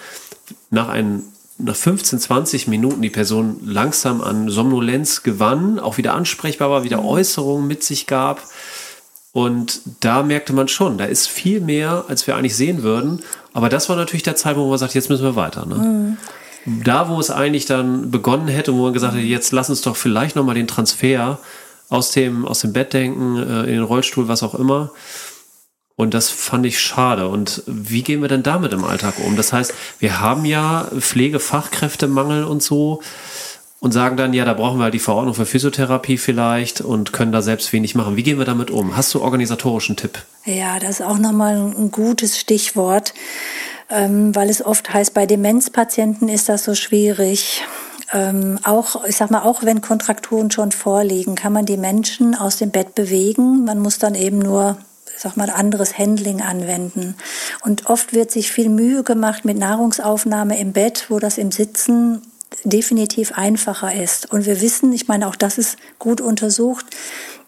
[0.69, 1.23] nach einem
[1.59, 7.01] nach 15, 20 Minuten die Person langsam an Somnolenz gewann, auch wieder ansprechbar war, wieder
[7.01, 7.07] mhm.
[7.07, 8.43] Äußerungen mit sich gab.
[9.33, 13.21] Und da merkte man schon, da ist viel mehr, als wir eigentlich sehen würden.
[13.53, 15.65] Aber das war natürlich der Zeitpunkt, wo man sagt, jetzt müssen wir weiter.
[15.65, 16.17] Ne?
[16.65, 16.83] Mhm.
[16.83, 19.95] Da, wo es eigentlich dann begonnen hätte, wo man gesagt hätte, jetzt lass uns doch
[19.95, 21.39] vielleicht nochmal den Transfer
[21.89, 24.91] aus dem, aus dem Bett denken, äh, in den Rollstuhl, was auch immer,
[25.97, 27.27] und das fand ich schade.
[27.27, 29.35] Und wie gehen wir denn damit im Alltag um?
[29.35, 33.01] Das heißt, wir haben ja Pflegefachkräftemangel und so
[33.79, 37.41] und sagen dann, ja, da brauchen wir die Verordnung für Physiotherapie vielleicht und können da
[37.41, 38.15] selbst wenig machen.
[38.15, 38.95] Wie gehen wir damit um?
[38.95, 40.19] Hast du organisatorischen Tipp?
[40.45, 43.15] Ja, das ist auch nochmal ein gutes Stichwort,
[43.89, 47.63] ähm, weil es oft heißt, bei Demenzpatienten ist das so schwierig.
[48.13, 52.57] Ähm, auch, ich sag mal, auch wenn Kontrakturen schon vorliegen, kann man die Menschen aus
[52.57, 53.65] dem Bett bewegen.
[53.65, 54.77] Man muss dann eben nur
[55.17, 57.15] sag mal, anderes Handling anwenden.
[57.63, 62.21] Und oft wird sich viel Mühe gemacht mit Nahrungsaufnahme im Bett, wo das im Sitzen
[62.63, 64.31] definitiv einfacher ist.
[64.31, 66.85] Und wir wissen, ich meine, auch das ist gut untersucht,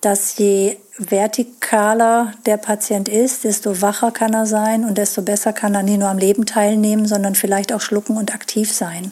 [0.01, 5.75] dass je vertikaler der Patient ist, desto wacher kann er sein und desto besser kann
[5.75, 9.11] er nicht nur am Leben teilnehmen, sondern vielleicht auch schlucken und aktiv sein.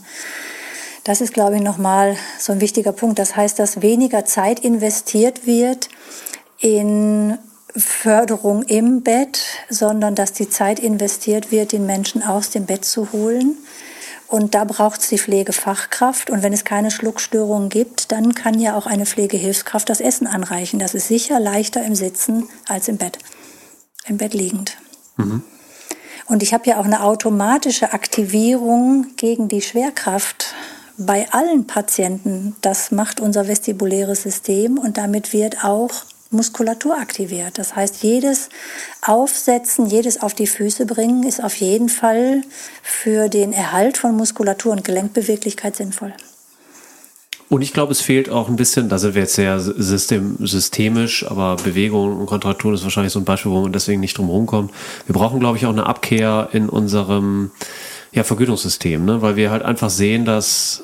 [1.04, 3.18] Das ist, glaube ich, nochmal so ein wichtiger Punkt.
[3.20, 5.88] Das heißt, dass weniger Zeit investiert wird
[6.60, 7.38] in
[7.76, 13.12] Förderung im Bett, sondern dass die Zeit investiert wird, den Menschen aus dem Bett zu
[13.12, 13.58] holen.
[14.28, 16.30] Und da braucht es die Pflegefachkraft.
[16.30, 20.80] Und wenn es keine Schluckstörungen gibt, dann kann ja auch eine Pflegehilfskraft das Essen anreichen.
[20.80, 23.20] Das ist sicher leichter im Sitzen als im Bett,
[24.06, 24.78] im Bett liegend.
[25.16, 25.44] Mhm.
[26.28, 30.54] Und ich habe ja auch eine automatische Aktivierung gegen die Schwerkraft
[30.98, 32.56] bei allen Patienten.
[32.62, 35.92] Das macht unser vestibuläres System und damit wird auch
[36.32, 37.58] Muskulatur aktiviert.
[37.58, 38.50] Das heißt, jedes
[39.02, 42.42] Aufsetzen, jedes auf die Füße bringen ist auf jeden Fall
[42.82, 46.14] für den Erhalt von Muskulatur und Gelenkbeweglichkeit sinnvoll.
[47.50, 51.26] Und ich glaube, es fehlt auch ein bisschen, da sind wir jetzt sehr system, systemisch,
[51.26, 54.72] aber Bewegung und Kontrakturen ist wahrscheinlich so ein Beispiel, wo man deswegen nicht drum rumkommt.
[55.06, 57.52] Wir brauchen, glaube ich, auch eine Abkehr in unserem
[58.12, 59.22] ja, Vergütungssystem, ne?
[59.22, 60.84] weil wir halt einfach sehen, dass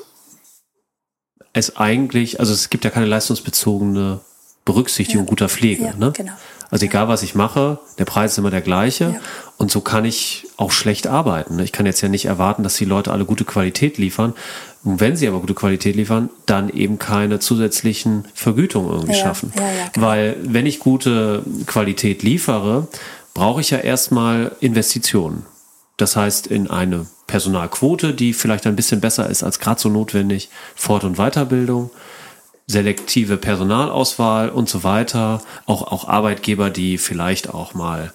[1.52, 4.20] es eigentlich, also es gibt ja keine leistungsbezogene
[4.64, 5.28] Berücksichtigung ja.
[5.28, 5.84] guter Pflege.
[5.84, 6.12] Ja, ne?
[6.16, 6.32] genau.
[6.70, 9.04] Also egal, was ich mache, der Preis ist immer der gleiche.
[9.04, 9.20] Ja.
[9.58, 11.56] Und so kann ich auch schlecht arbeiten.
[11.56, 11.64] Ne?
[11.64, 14.34] Ich kann jetzt ja nicht erwarten, dass die Leute alle gute Qualität liefern.
[14.82, 19.52] Und wenn sie aber gute Qualität liefern, dann eben keine zusätzlichen Vergütungen irgendwie ja, schaffen.
[19.54, 22.88] Ja, ja, Weil wenn ich gute Qualität liefere,
[23.34, 25.46] brauche ich ja erstmal Investitionen.
[25.96, 30.50] Das heißt, in eine Personalquote, die vielleicht ein bisschen besser ist als gerade so notwendig,
[30.74, 31.90] Fort- und Weiterbildung
[32.66, 35.42] selektive Personalauswahl und so weiter.
[35.66, 38.12] Auch, auch Arbeitgeber, die vielleicht auch mal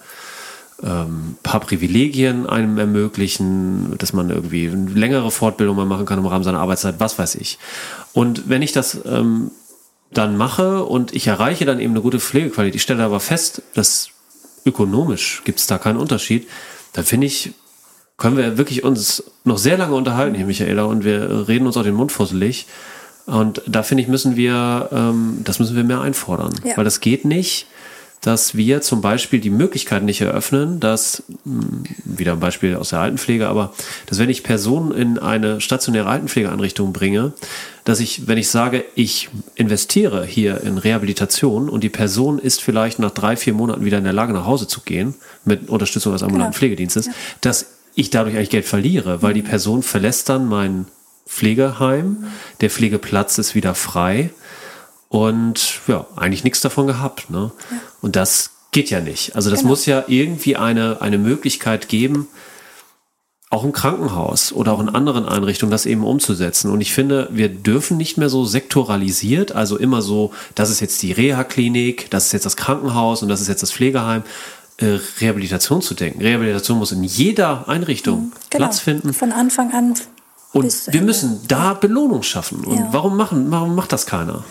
[0.82, 6.44] ähm, paar Privilegien einem ermöglichen, dass man irgendwie längere Fortbildung mal machen kann im Rahmen
[6.44, 7.58] seiner Arbeitszeit, was weiß ich.
[8.12, 9.50] Und wenn ich das ähm,
[10.12, 14.10] dann mache und ich erreiche dann eben eine gute Pflegequalität, ich stelle aber fest, dass
[14.66, 16.48] ökonomisch gibt es da keinen Unterschied,
[16.92, 17.52] dann finde ich,
[18.16, 21.84] können wir wirklich uns noch sehr lange unterhalten hier, Michaela, und wir reden uns auch
[21.84, 22.66] den Mund fusselig.
[23.26, 26.52] Und da finde ich, müssen wir, ähm, das müssen wir mehr einfordern.
[26.64, 26.76] Ja.
[26.76, 27.66] Weil das geht nicht,
[28.20, 33.00] dass wir zum Beispiel die Möglichkeit nicht eröffnen, dass, hm, wieder ein Beispiel aus der
[33.00, 33.72] Altenpflege, aber
[34.06, 37.32] dass wenn ich Personen in eine stationäre Altenpflegeeinrichtung bringe,
[37.84, 42.98] dass ich, wenn ich sage, ich investiere hier in Rehabilitation und die Person ist vielleicht
[42.98, 45.14] nach drei, vier Monaten wieder in der Lage, nach Hause zu gehen,
[45.46, 46.58] mit Unterstützung des ambulanten genau.
[46.58, 47.12] Pflegedienstes, ja.
[47.40, 50.86] dass ich dadurch eigentlich Geld verliere, weil die Person verlässt dann meinen
[51.26, 52.24] Pflegeheim.
[52.60, 54.30] Der Pflegeplatz ist wieder frei.
[55.08, 57.30] Und ja, eigentlich nichts davon gehabt.
[57.30, 57.50] Ne?
[57.70, 57.76] Ja.
[58.00, 59.34] Und das geht ja nicht.
[59.34, 59.70] Also das genau.
[59.70, 62.28] muss ja irgendwie eine, eine Möglichkeit geben,
[63.50, 66.70] auch im Krankenhaus oder auch in anderen Einrichtungen das eben umzusetzen.
[66.70, 71.02] Und ich finde, wir dürfen nicht mehr so sektoralisiert, also immer so, das ist jetzt
[71.02, 74.22] die Reha-Klinik, das ist jetzt das Krankenhaus und das ist jetzt das Pflegeheim,
[74.76, 76.22] äh, Rehabilitation zu denken.
[76.22, 78.32] Rehabilitation muss in jeder Einrichtung mhm.
[78.50, 78.66] genau.
[78.66, 79.12] Platz finden.
[79.12, 79.94] Von Anfang an
[80.52, 82.64] und wir müssen da Belohnung schaffen.
[82.64, 82.88] Und ja.
[82.90, 84.44] warum machen, warum macht das keiner?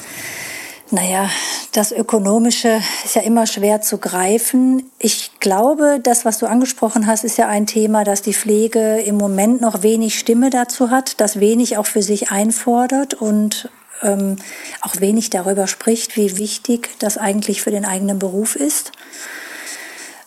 [0.91, 1.29] Naja,
[1.71, 4.89] das Ökonomische ist ja immer schwer zu greifen.
[4.97, 9.15] Ich glaube, das, was du angesprochen hast, ist ja ein Thema, dass die Pflege im
[9.15, 13.69] Moment noch wenig Stimme dazu hat, das wenig auch für sich einfordert und
[14.01, 14.38] ähm,
[14.81, 18.91] auch wenig darüber spricht, wie wichtig das eigentlich für den eigenen Beruf ist.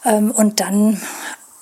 [0.04, 1.00] Ähm, und dann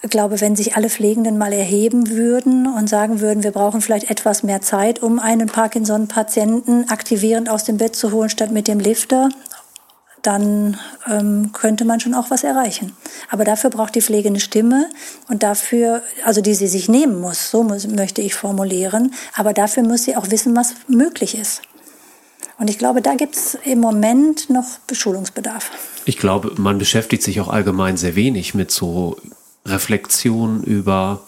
[0.02, 4.10] ich glaube, wenn sich alle Pflegenden mal erheben würden und sagen würden, wir brauchen vielleicht
[4.10, 8.80] etwas mehr Zeit, um einen Parkinson-Patienten aktivierend aus dem Bett zu holen, statt mit dem
[8.80, 9.28] Lifter,
[10.22, 12.96] dann ähm, könnte man schon auch was erreichen.
[13.30, 14.88] Aber dafür braucht die Pflege eine Stimme
[15.28, 19.82] und dafür, also die sie sich nehmen muss, so muss, möchte ich formulieren, aber dafür
[19.82, 21.62] muss sie auch wissen, was möglich ist.
[22.58, 25.70] Und ich glaube, da gibt es im Moment noch Beschulungsbedarf.
[26.04, 29.16] Ich glaube, man beschäftigt sich auch allgemein sehr wenig mit so
[29.66, 31.20] Reflexion über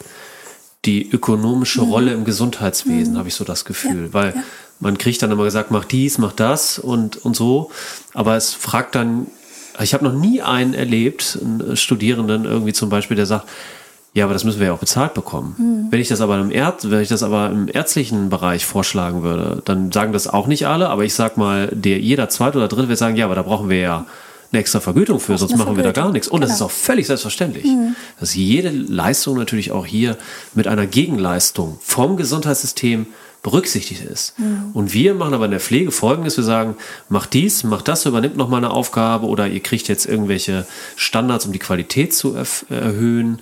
[0.84, 1.90] die ökonomische mhm.
[1.90, 3.18] Rolle im Gesundheitswesen, mhm.
[3.18, 4.06] habe ich so das Gefühl.
[4.06, 4.42] Ja, Weil ja.
[4.80, 7.70] man kriegt dann immer gesagt, mach dies, mach das und, und so.
[8.14, 9.26] Aber es fragt dann,
[9.80, 13.48] ich habe noch nie einen erlebt, einen Studierenden irgendwie zum Beispiel, der sagt,
[14.14, 15.54] ja, aber das müssen wir ja auch bezahlt bekommen.
[15.56, 15.86] Mhm.
[15.90, 19.62] Wenn ich das aber im Ärz wenn ich das aber im ärztlichen Bereich vorschlagen würde,
[19.64, 22.88] dann sagen das auch nicht alle, aber ich sag mal, der jeder zweite oder dritte
[22.88, 24.06] wird sagen, ja, aber da brauchen wir ja
[24.52, 26.28] eine extra Vergütung für, sonst machen wir da gar nichts.
[26.28, 26.48] Und genau.
[26.48, 27.96] das ist auch völlig selbstverständlich, mhm.
[28.20, 30.18] dass jede Leistung natürlich auch hier
[30.54, 33.06] mit einer Gegenleistung vom Gesundheitssystem
[33.42, 34.38] berücksichtigt ist.
[34.38, 34.70] Mhm.
[34.72, 36.76] Und wir machen aber in der Pflege folgendes, wir sagen,
[37.08, 41.46] macht dies, macht das, übernimmt noch mal eine Aufgabe oder ihr kriegt jetzt irgendwelche Standards,
[41.46, 42.34] um die Qualität zu
[42.68, 43.40] erhöhen.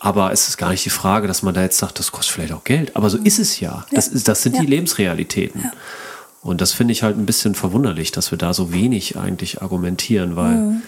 [0.00, 2.52] Aber es ist gar nicht die Frage, dass man da jetzt sagt, das kostet vielleicht
[2.52, 2.94] auch Geld.
[2.94, 3.26] Aber so mhm.
[3.26, 3.86] ist es ja.
[3.92, 4.60] Das, ist, das sind ja.
[4.60, 5.62] die Lebensrealitäten.
[5.62, 5.72] Ja.
[6.42, 10.36] Und das finde ich halt ein bisschen verwunderlich, dass wir da so wenig eigentlich argumentieren,
[10.36, 10.82] weil mhm.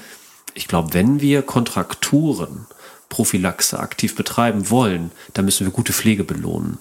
[0.55, 2.67] ich glaube, wenn wir Kontrakturen,
[3.09, 6.79] Prophylaxe aktiv betreiben wollen, dann müssen wir gute Pflege belohnen,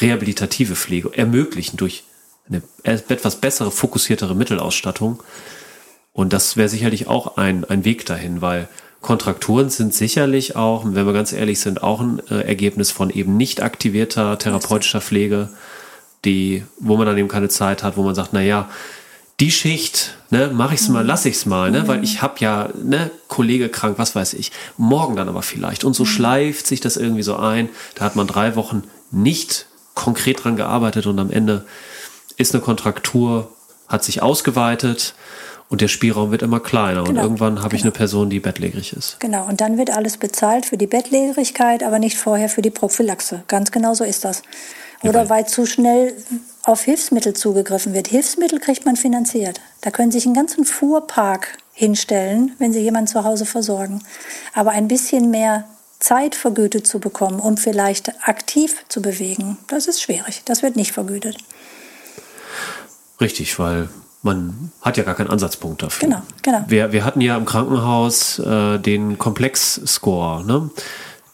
[0.00, 2.04] rehabilitative Pflege ermöglichen durch
[2.48, 5.22] eine etwas bessere, fokussiertere Mittelausstattung.
[6.12, 8.68] Und das wäre sicherlich auch ein, ein Weg dahin, weil
[9.00, 13.36] Kontrakturen sind sicherlich auch, wenn wir ganz ehrlich sind, auch ein äh, Ergebnis von eben
[13.36, 15.50] nicht aktivierter therapeutischer Pflege
[16.24, 18.68] die, wo man dann eben keine Zeit hat, wo man sagt, naja,
[19.40, 21.08] die Schicht, ne, mache ich's mal, mhm.
[21.08, 22.04] lass ich's mal, ne, weil mhm.
[22.04, 25.84] ich habe ja, ne, Kollege krank, was weiß ich, morgen dann aber vielleicht.
[25.84, 26.08] Und so mhm.
[26.08, 27.68] schleift sich das irgendwie so ein.
[27.96, 31.64] Da hat man drei Wochen nicht konkret dran gearbeitet und am Ende
[32.36, 33.50] ist eine Kontraktur,
[33.88, 35.14] hat sich ausgeweitet
[35.68, 37.10] und der Spielraum wird immer kleiner genau.
[37.10, 37.78] und irgendwann habe genau.
[37.78, 39.18] ich eine Person, die bettlägerig ist.
[39.20, 43.42] Genau, und dann wird alles bezahlt für die Bettlägerigkeit, aber nicht vorher für die Prophylaxe.
[43.48, 44.42] Ganz genau so ist das.
[45.02, 46.14] Oder weil zu schnell
[46.62, 48.08] auf Hilfsmittel zugegriffen wird.
[48.08, 49.60] Hilfsmittel kriegt man finanziert.
[49.82, 54.02] Da können Sie sich einen ganzen Fuhrpark hinstellen, wenn Sie jemanden zu Hause versorgen.
[54.54, 55.64] Aber ein bisschen mehr
[55.98, 60.42] Zeit vergütet zu bekommen, um vielleicht aktiv zu bewegen, das ist schwierig.
[60.44, 61.38] Das wird nicht vergütet.
[63.20, 63.88] Richtig, weil
[64.22, 66.08] man hat ja gar keinen Ansatzpunkt dafür.
[66.08, 66.64] Genau, genau.
[66.66, 70.44] Wir, wir hatten ja im Krankenhaus äh, den Komplex-Score.
[70.44, 70.70] Ne?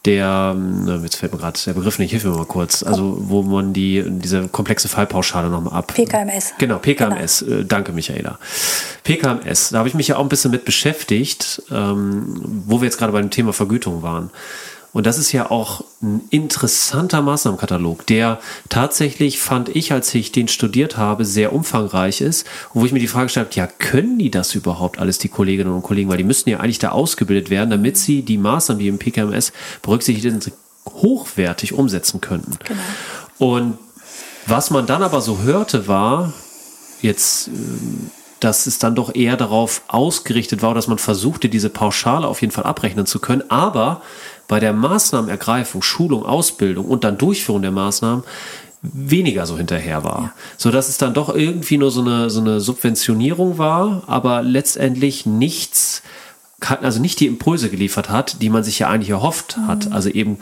[0.05, 0.55] Der,
[1.03, 4.03] jetzt fällt mir gerade der Begriff nicht, hilf mir mal kurz, also wo man die,
[4.07, 5.93] diese komplexe Fallpauschale nochmal ab.
[5.93, 6.53] PKMS.
[6.57, 7.45] Genau, PKMS.
[7.45, 7.59] Genau.
[7.59, 8.39] Äh, danke, Michaela.
[9.03, 12.97] PKMS, da habe ich mich ja auch ein bisschen mit beschäftigt, ähm, wo wir jetzt
[12.97, 14.31] gerade bei dem Thema Vergütung waren.
[14.93, 20.49] Und das ist ja auch ein interessanter Maßnahmenkatalog, der tatsächlich, fand ich, als ich den
[20.49, 22.45] studiert habe, sehr umfangreich ist.
[22.73, 25.73] wo ich mir die Frage gestellt habe, ja, können die das überhaupt alles, die Kolleginnen
[25.73, 26.09] und Kollegen?
[26.09, 29.53] Weil die müssten ja eigentlich da ausgebildet werden, damit sie die Maßnahmen, die im PKMS
[29.81, 30.51] berücksichtigt sind,
[30.89, 32.57] hochwertig umsetzen könnten.
[32.65, 32.81] Genau.
[33.37, 33.77] Und
[34.45, 36.33] was man dann aber so hörte, war
[37.01, 42.27] jetzt ähm, dass es dann doch eher darauf ausgerichtet war, dass man versuchte, diese Pauschale
[42.27, 44.01] auf jeden Fall abrechnen zu können, aber
[44.51, 48.25] bei der Maßnahmenergreifung, Schulung, Ausbildung und dann Durchführung der Maßnahmen
[48.81, 50.21] weniger so hinterher war.
[50.23, 50.33] Ja.
[50.57, 55.25] So dass es dann doch irgendwie nur so eine, so eine Subventionierung war, aber letztendlich
[55.25, 56.03] nichts,
[56.59, 59.67] also nicht die Impulse geliefert hat, die man sich ja eigentlich erhofft mhm.
[59.67, 59.93] hat.
[59.93, 60.39] Also eben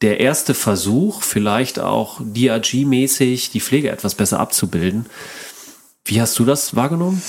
[0.00, 5.04] der erste Versuch, vielleicht auch DRG-mäßig die Pflege etwas besser abzubilden.
[6.06, 7.22] Wie hast du das wahrgenommen?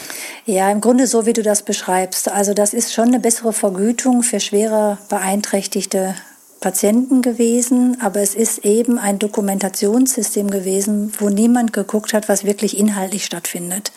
[0.46, 2.30] Ja, im Grunde so, wie du das beschreibst.
[2.30, 6.14] Also das ist schon eine bessere Vergütung für schwere beeinträchtigte
[6.60, 12.78] Patienten gewesen, aber es ist eben ein Dokumentationssystem gewesen, wo niemand geguckt hat, was wirklich
[12.78, 13.94] inhaltlich stattfindet.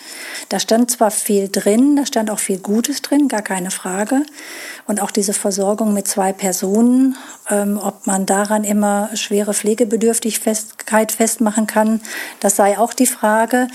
[0.49, 4.23] Da stand zwar viel drin, da stand auch viel Gutes drin, gar keine Frage.
[4.87, 7.17] Und auch diese Versorgung mit zwei Personen,
[7.51, 12.01] ähm, ob man daran immer schwere Pflegebedürftigkeit festmachen kann,
[12.39, 13.67] das sei auch die Frage.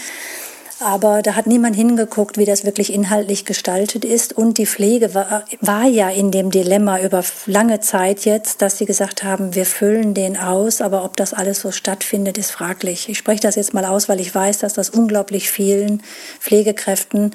[0.79, 4.33] Aber da hat niemand hingeguckt, wie das wirklich inhaltlich gestaltet ist.
[4.33, 8.85] Und die Pflege war, war ja in dem Dilemma über lange Zeit jetzt, dass sie
[8.85, 13.07] gesagt haben, wir füllen den aus, aber ob das alles so stattfindet, ist fraglich.
[13.07, 16.01] Ich spreche das jetzt mal aus, weil ich weiß, dass das unglaublich vielen
[16.39, 17.31] Pflegekräften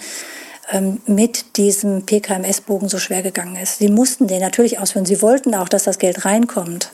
[0.71, 3.79] ähm, mit diesem PKMS-Bogen so schwer gegangen ist.
[3.79, 5.07] Sie mussten den natürlich ausführen.
[5.07, 6.91] Sie wollten auch, dass das Geld reinkommt.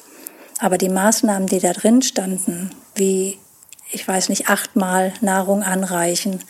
[0.60, 3.38] Aber die Maßnahmen, die da drin standen, wie
[3.90, 6.40] ich weiß nicht, achtmal Nahrung anreichen,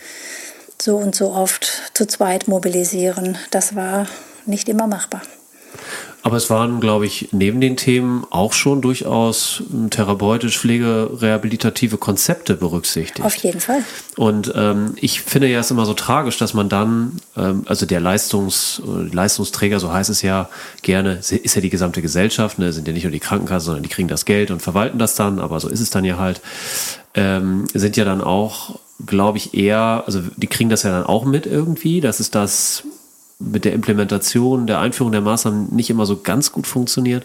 [0.81, 3.38] so und so oft zu zweit mobilisieren.
[3.51, 4.07] Das war
[4.47, 5.23] nicht immer machbar.
[6.23, 12.55] Aber es waren, glaube ich, neben den Themen auch schon durchaus hm, therapeutisch pflegerehabilitative Konzepte
[12.55, 13.27] berücksichtigt.
[13.27, 13.85] Auf jeden Fall.
[14.16, 18.01] Und ähm, ich finde ja es immer so tragisch, dass man dann, ähm, also der
[18.01, 20.49] Leistungs, äh, Leistungsträger, so heißt es ja
[20.81, 23.90] gerne, ist ja die gesamte Gesellschaft, ne, sind ja nicht nur die Krankenkassen, sondern die
[23.90, 26.40] kriegen das Geld und verwalten das dann, aber so ist es dann ja halt
[27.14, 31.24] ähm, sind ja dann auch, glaube ich, eher, also die kriegen das ja dann auch
[31.24, 32.85] mit irgendwie, dass es das
[33.38, 37.24] mit der Implementation, der Einführung der Maßnahmen nicht immer so ganz gut funktioniert.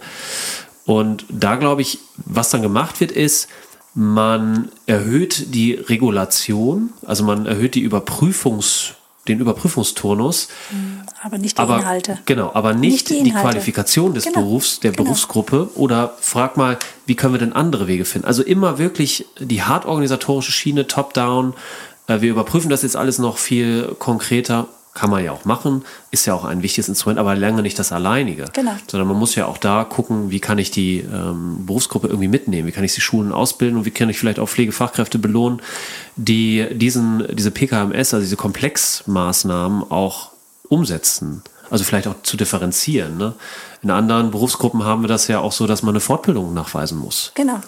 [0.85, 3.47] Und da glaube ich, was dann gemacht wird, ist,
[3.93, 8.95] man erhöht die Regulation, also man erhöht die Überprüfungs,
[9.29, 10.49] den Überprüfungsturnus.
[10.71, 11.01] Mhm.
[11.21, 12.17] Aber nicht die aber, Inhalte.
[12.25, 14.41] Genau, aber nicht, nicht die, die, Qualifikation des genau.
[14.41, 15.03] Berufs, der genau.
[15.03, 15.69] Berufsgruppe.
[15.75, 18.27] Oder frag mal, wie können wir denn andere Wege finden?
[18.27, 21.53] Also immer wirklich die hart organisatorische Schiene, top-down.
[22.07, 26.25] Äh, wir überprüfen das jetzt alles noch viel konkreter kann man ja auch machen, ist
[26.25, 28.45] ja auch ein wichtiges Instrument, aber lange nicht das alleinige.
[28.53, 28.73] Genau.
[28.87, 32.67] Sondern man muss ja auch da gucken, wie kann ich die ähm, Berufsgruppe irgendwie mitnehmen,
[32.67, 35.61] wie kann ich die Schulen ausbilden und wie kann ich vielleicht auch Pflegefachkräfte belohnen,
[36.15, 40.31] die diesen, diese PKMS, also diese Komplexmaßnahmen auch
[40.67, 41.43] umsetzen.
[41.69, 43.17] Also vielleicht auch zu differenzieren.
[43.17, 43.33] Ne?
[43.83, 47.31] In anderen Berufsgruppen haben wir das ja auch so, dass man eine Fortbildung nachweisen muss.
[47.35, 47.61] Genau.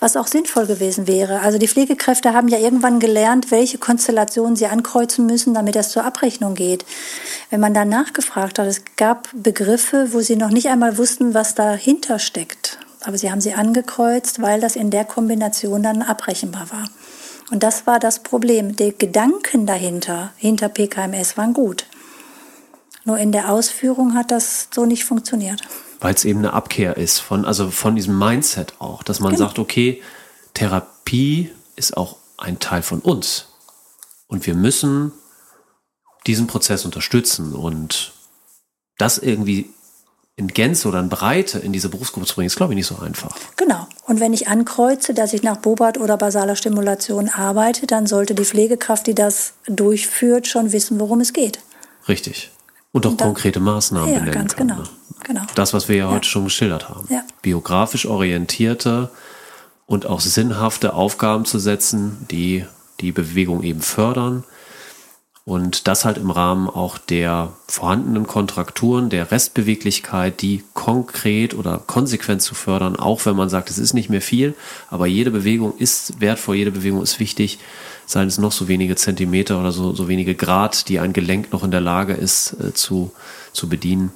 [0.00, 1.40] Was auch sinnvoll gewesen wäre.
[1.40, 6.04] Also die Pflegekräfte haben ja irgendwann gelernt, welche Konstellationen sie ankreuzen müssen, damit das zur
[6.04, 6.84] Abrechnung geht.
[7.50, 11.54] Wenn man dann nachgefragt hat, es gab Begriffe, wo sie noch nicht einmal wussten, was
[11.54, 12.78] dahinter steckt.
[13.02, 16.88] Aber sie haben sie angekreuzt, weil das in der Kombination dann abrechenbar war.
[17.50, 18.76] Und das war das Problem.
[18.76, 21.84] Die Gedanken dahinter, hinter PKMS, waren gut.
[23.04, 25.62] Nur in der Ausführung hat das so nicht funktioniert
[26.00, 29.46] weil es eben eine Abkehr ist von, also von diesem Mindset auch, dass man genau.
[29.46, 30.02] sagt, okay,
[30.54, 33.48] Therapie ist auch ein Teil von uns.
[34.26, 35.12] Und wir müssen
[36.26, 38.12] diesen Prozess unterstützen und
[38.98, 39.70] das irgendwie
[40.36, 42.98] in Gänze oder in Breite in diese Berufsgruppe zu bringen, ist, glaube ich, nicht so
[42.98, 43.36] einfach.
[43.56, 43.86] Genau.
[44.06, 48.44] Und wenn ich ankreuze, dass ich nach Bobat oder basaler Stimulation arbeite, dann sollte die
[48.44, 51.58] Pflegekraft, die das durchführt, schon wissen, worum es geht.
[52.08, 52.50] Richtig.
[52.92, 54.68] Und auch und dann, konkrete Maßnahmen ja, benennen ganz kann.
[54.68, 54.80] Genau.
[54.80, 54.88] Ne?
[55.24, 55.42] Genau.
[55.54, 56.10] Das, was wir ja, ja.
[56.10, 57.06] heute schon geschildert haben.
[57.08, 57.22] Ja.
[57.42, 59.10] Biografisch orientierte
[59.86, 62.64] und auch sinnhafte Aufgaben zu setzen, die
[63.00, 64.44] die Bewegung eben fördern.
[65.44, 72.42] Und das halt im Rahmen auch der vorhandenen Kontrakturen, der Restbeweglichkeit, die konkret oder konsequent
[72.42, 74.54] zu fördern, auch wenn man sagt, es ist nicht mehr viel,
[74.90, 77.58] aber jede Bewegung ist wertvoll, jede Bewegung ist wichtig,
[78.10, 81.64] seien es noch so wenige Zentimeter oder so, so wenige Grad, die ein Gelenk noch
[81.64, 83.12] in der Lage ist äh, zu,
[83.52, 84.12] zu bedienen.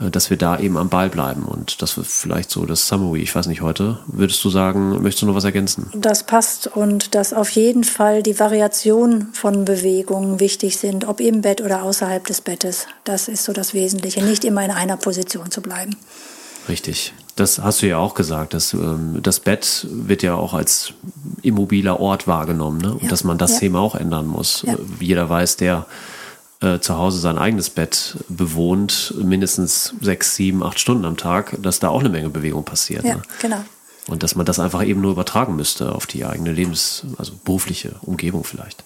[0.00, 1.44] Äh, dass wir da eben am Ball bleiben.
[1.44, 3.20] Und das wird vielleicht so das Summary.
[3.22, 5.90] Ich weiß nicht, heute würdest du sagen, möchtest du noch was ergänzen?
[5.94, 11.42] Das passt und dass auf jeden Fall die Variation von Bewegungen wichtig sind, ob im
[11.42, 12.86] Bett oder außerhalb des Bettes.
[13.04, 15.96] Das ist so das Wesentliche, nicht immer in einer Position zu bleiben.
[16.68, 17.12] Richtig.
[17.36, 18.54] Das hast du ja auch gesagt.
[18.54, 20.92] Dass, ähm, das Bett wird ja auch als
[21.42, 22.80] immobiler Ort wahrgenommen.
[22.80, 22.94] Ne?
[22.94, 23.08] Und ja.
[23.08, 23.58] dass man das ja.
[23.60, 24.62] Thema auch ändern muss.
[24.66, 24.76] Ja.
[24.98, 25.86] Jeder weiß, der
[26.60, 31.78] äh, zu Hause sein eigenes Bett bewohnt, mindestens sechs, sieben, acht Stunden am Tag, dass
[31.78, 33.04] da auch eine Menge Bewegung passiert.
[33.04, 33.22] Ja, ne?
[33.40, 33.64] genau.
[34.08, 37.94] Und dass man das einfach eben nur übertragen müsste auf die eigene Lebens-, also berufliche
[38.02, 38.84] Umgebung vielleicht.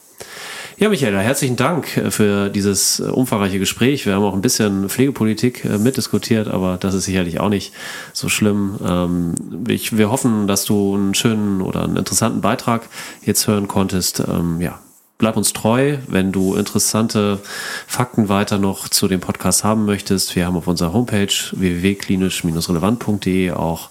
[0.77, 4.07] Ja, Michaela, herzlichen Dank äh, für dieses äh, umfangreiche Gespräch.
[4.07, 7.73] Wir haben auch ein bisschen Pflegepolitik äh, mitdiskutiert, aber das ist sicherlich auch nicht
[8.13, 8.77] so schlimm.
[8.85, 9.35] Ähm,
[9.67, 12.89] wir hoffen, dass du einen schönen oder einen interessanten Beitrag
[13.25, 14.25] jetzt hören konntest.
[14.29, 14.81] Ähm, ja,
[15.17, 17.39] bleib uns treu, wenn du interessante
[17.87, 20.35] Fakten weiter noch zu dem Podcast haben möchtest.
[20.35, 23.91] Wir haben auf unserer Homepage www.klinisch-relevant.de auch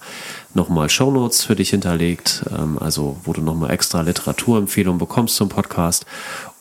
[0.53, 6.05] nochmal Shownotes für dich hinterlegt, ähm, also wo du nochmal extra Literaturempfehlungen bekommst zum Podcast.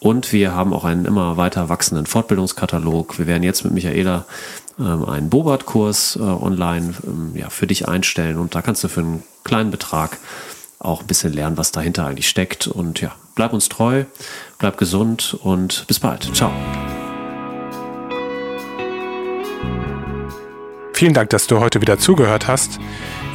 [0.03, 3.20] Und wir haben auch einen immer weiter wachsenden Fortbildungskatalog.
[3.20, 4.24] Wir werden jetzt mit Michaela
[4.76, 9.22] ähm, einen Bobat-Kurs äh, online ähm, für dich einstellen und da kannst du für einen
[9.44, 10.18] kleinen Betrag
[10.80, 12.66] auch ein bisschen lernen, was dahinter eigentlich steckt.
[12.66, 14.03] Und ja, bleib uns treu,
[14.59, 16.34] bleib gesund und bis bald.
[16.34, 16.50] Ciao.
[20.94, 22.80] Vielen Dank, dass du heute wieder zugehört hast.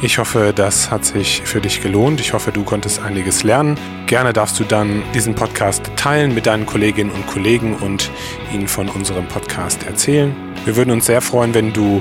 [0.00, 2.20] Ich hoffe, das hat sich für dich gelohnt.
[2.20, 3.76] Ich hoffe, du konntest einiges lernen.
[4.06, 8.08] Gerne darfst du dann diesen Podcast teilen mit deinen Kolleginnen und Kollegen und
[8.54, 10.36] ihnen von unserem Podcast erzählen.
[10.64, 12.00] Wir würden uns sehr freuen, wenn du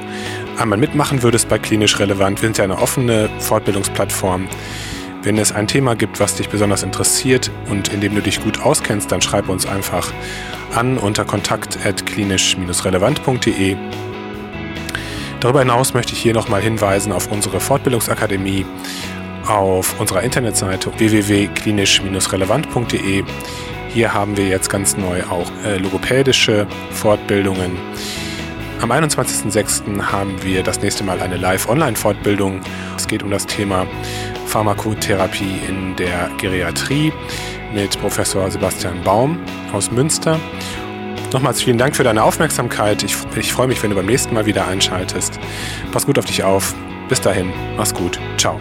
[0.60, 2.40] einmal mitmachen würdest bei Klinisch Relevant.
[2.40, 4.48] Wir sind ja eine offene Fortbildungsplattform.
[5.24, 8.62] Wenn es ein Thema gibt, was dich besonders interessiert und in dem du dich gut
[8.62, 10.14] auskennst, dann schreib uns einfach
[10.76, 13.76] an unter kontakt.klinisch-relevant.de.
[15.40, 18.66] Darüber hinaus möchte ich hier nochmal hinweisen auf unsere Fortbildungsakademie
[19.48, 23.24] auf unserer Internetseite www.klinisch-relevant.de.
[23.90, 27.78] Hier haben wir jetzt ganz neu auch äh, logopädische Fortbildungen.
[28.82, 30.02] Am 21.06.
[30.02, 32.62] haben wir das nächste Mal eine Live-Online-Fortbildung.
[32.96, 33.88] Es geht um das Thema
[34.48, 37.14] Pharmakotherapie in der Geriatrie
[37.74, 39.40] mit Professor Sebastian Baum
[39.74, 40.40] aus Münster.
[41.34, 43.04] Nochmals vielen Dank für deine Aufmerksamkeit.
[43.04, 45.40] Ich, ich freue mich, wenn du beim nächsten Mal wieder einschaltest.
[45.92, 46.74] Pass gut auf dich auf.
[47.10, 48.20] Bis dahin, mach's gut.
[48.38, 48.60] Ciao.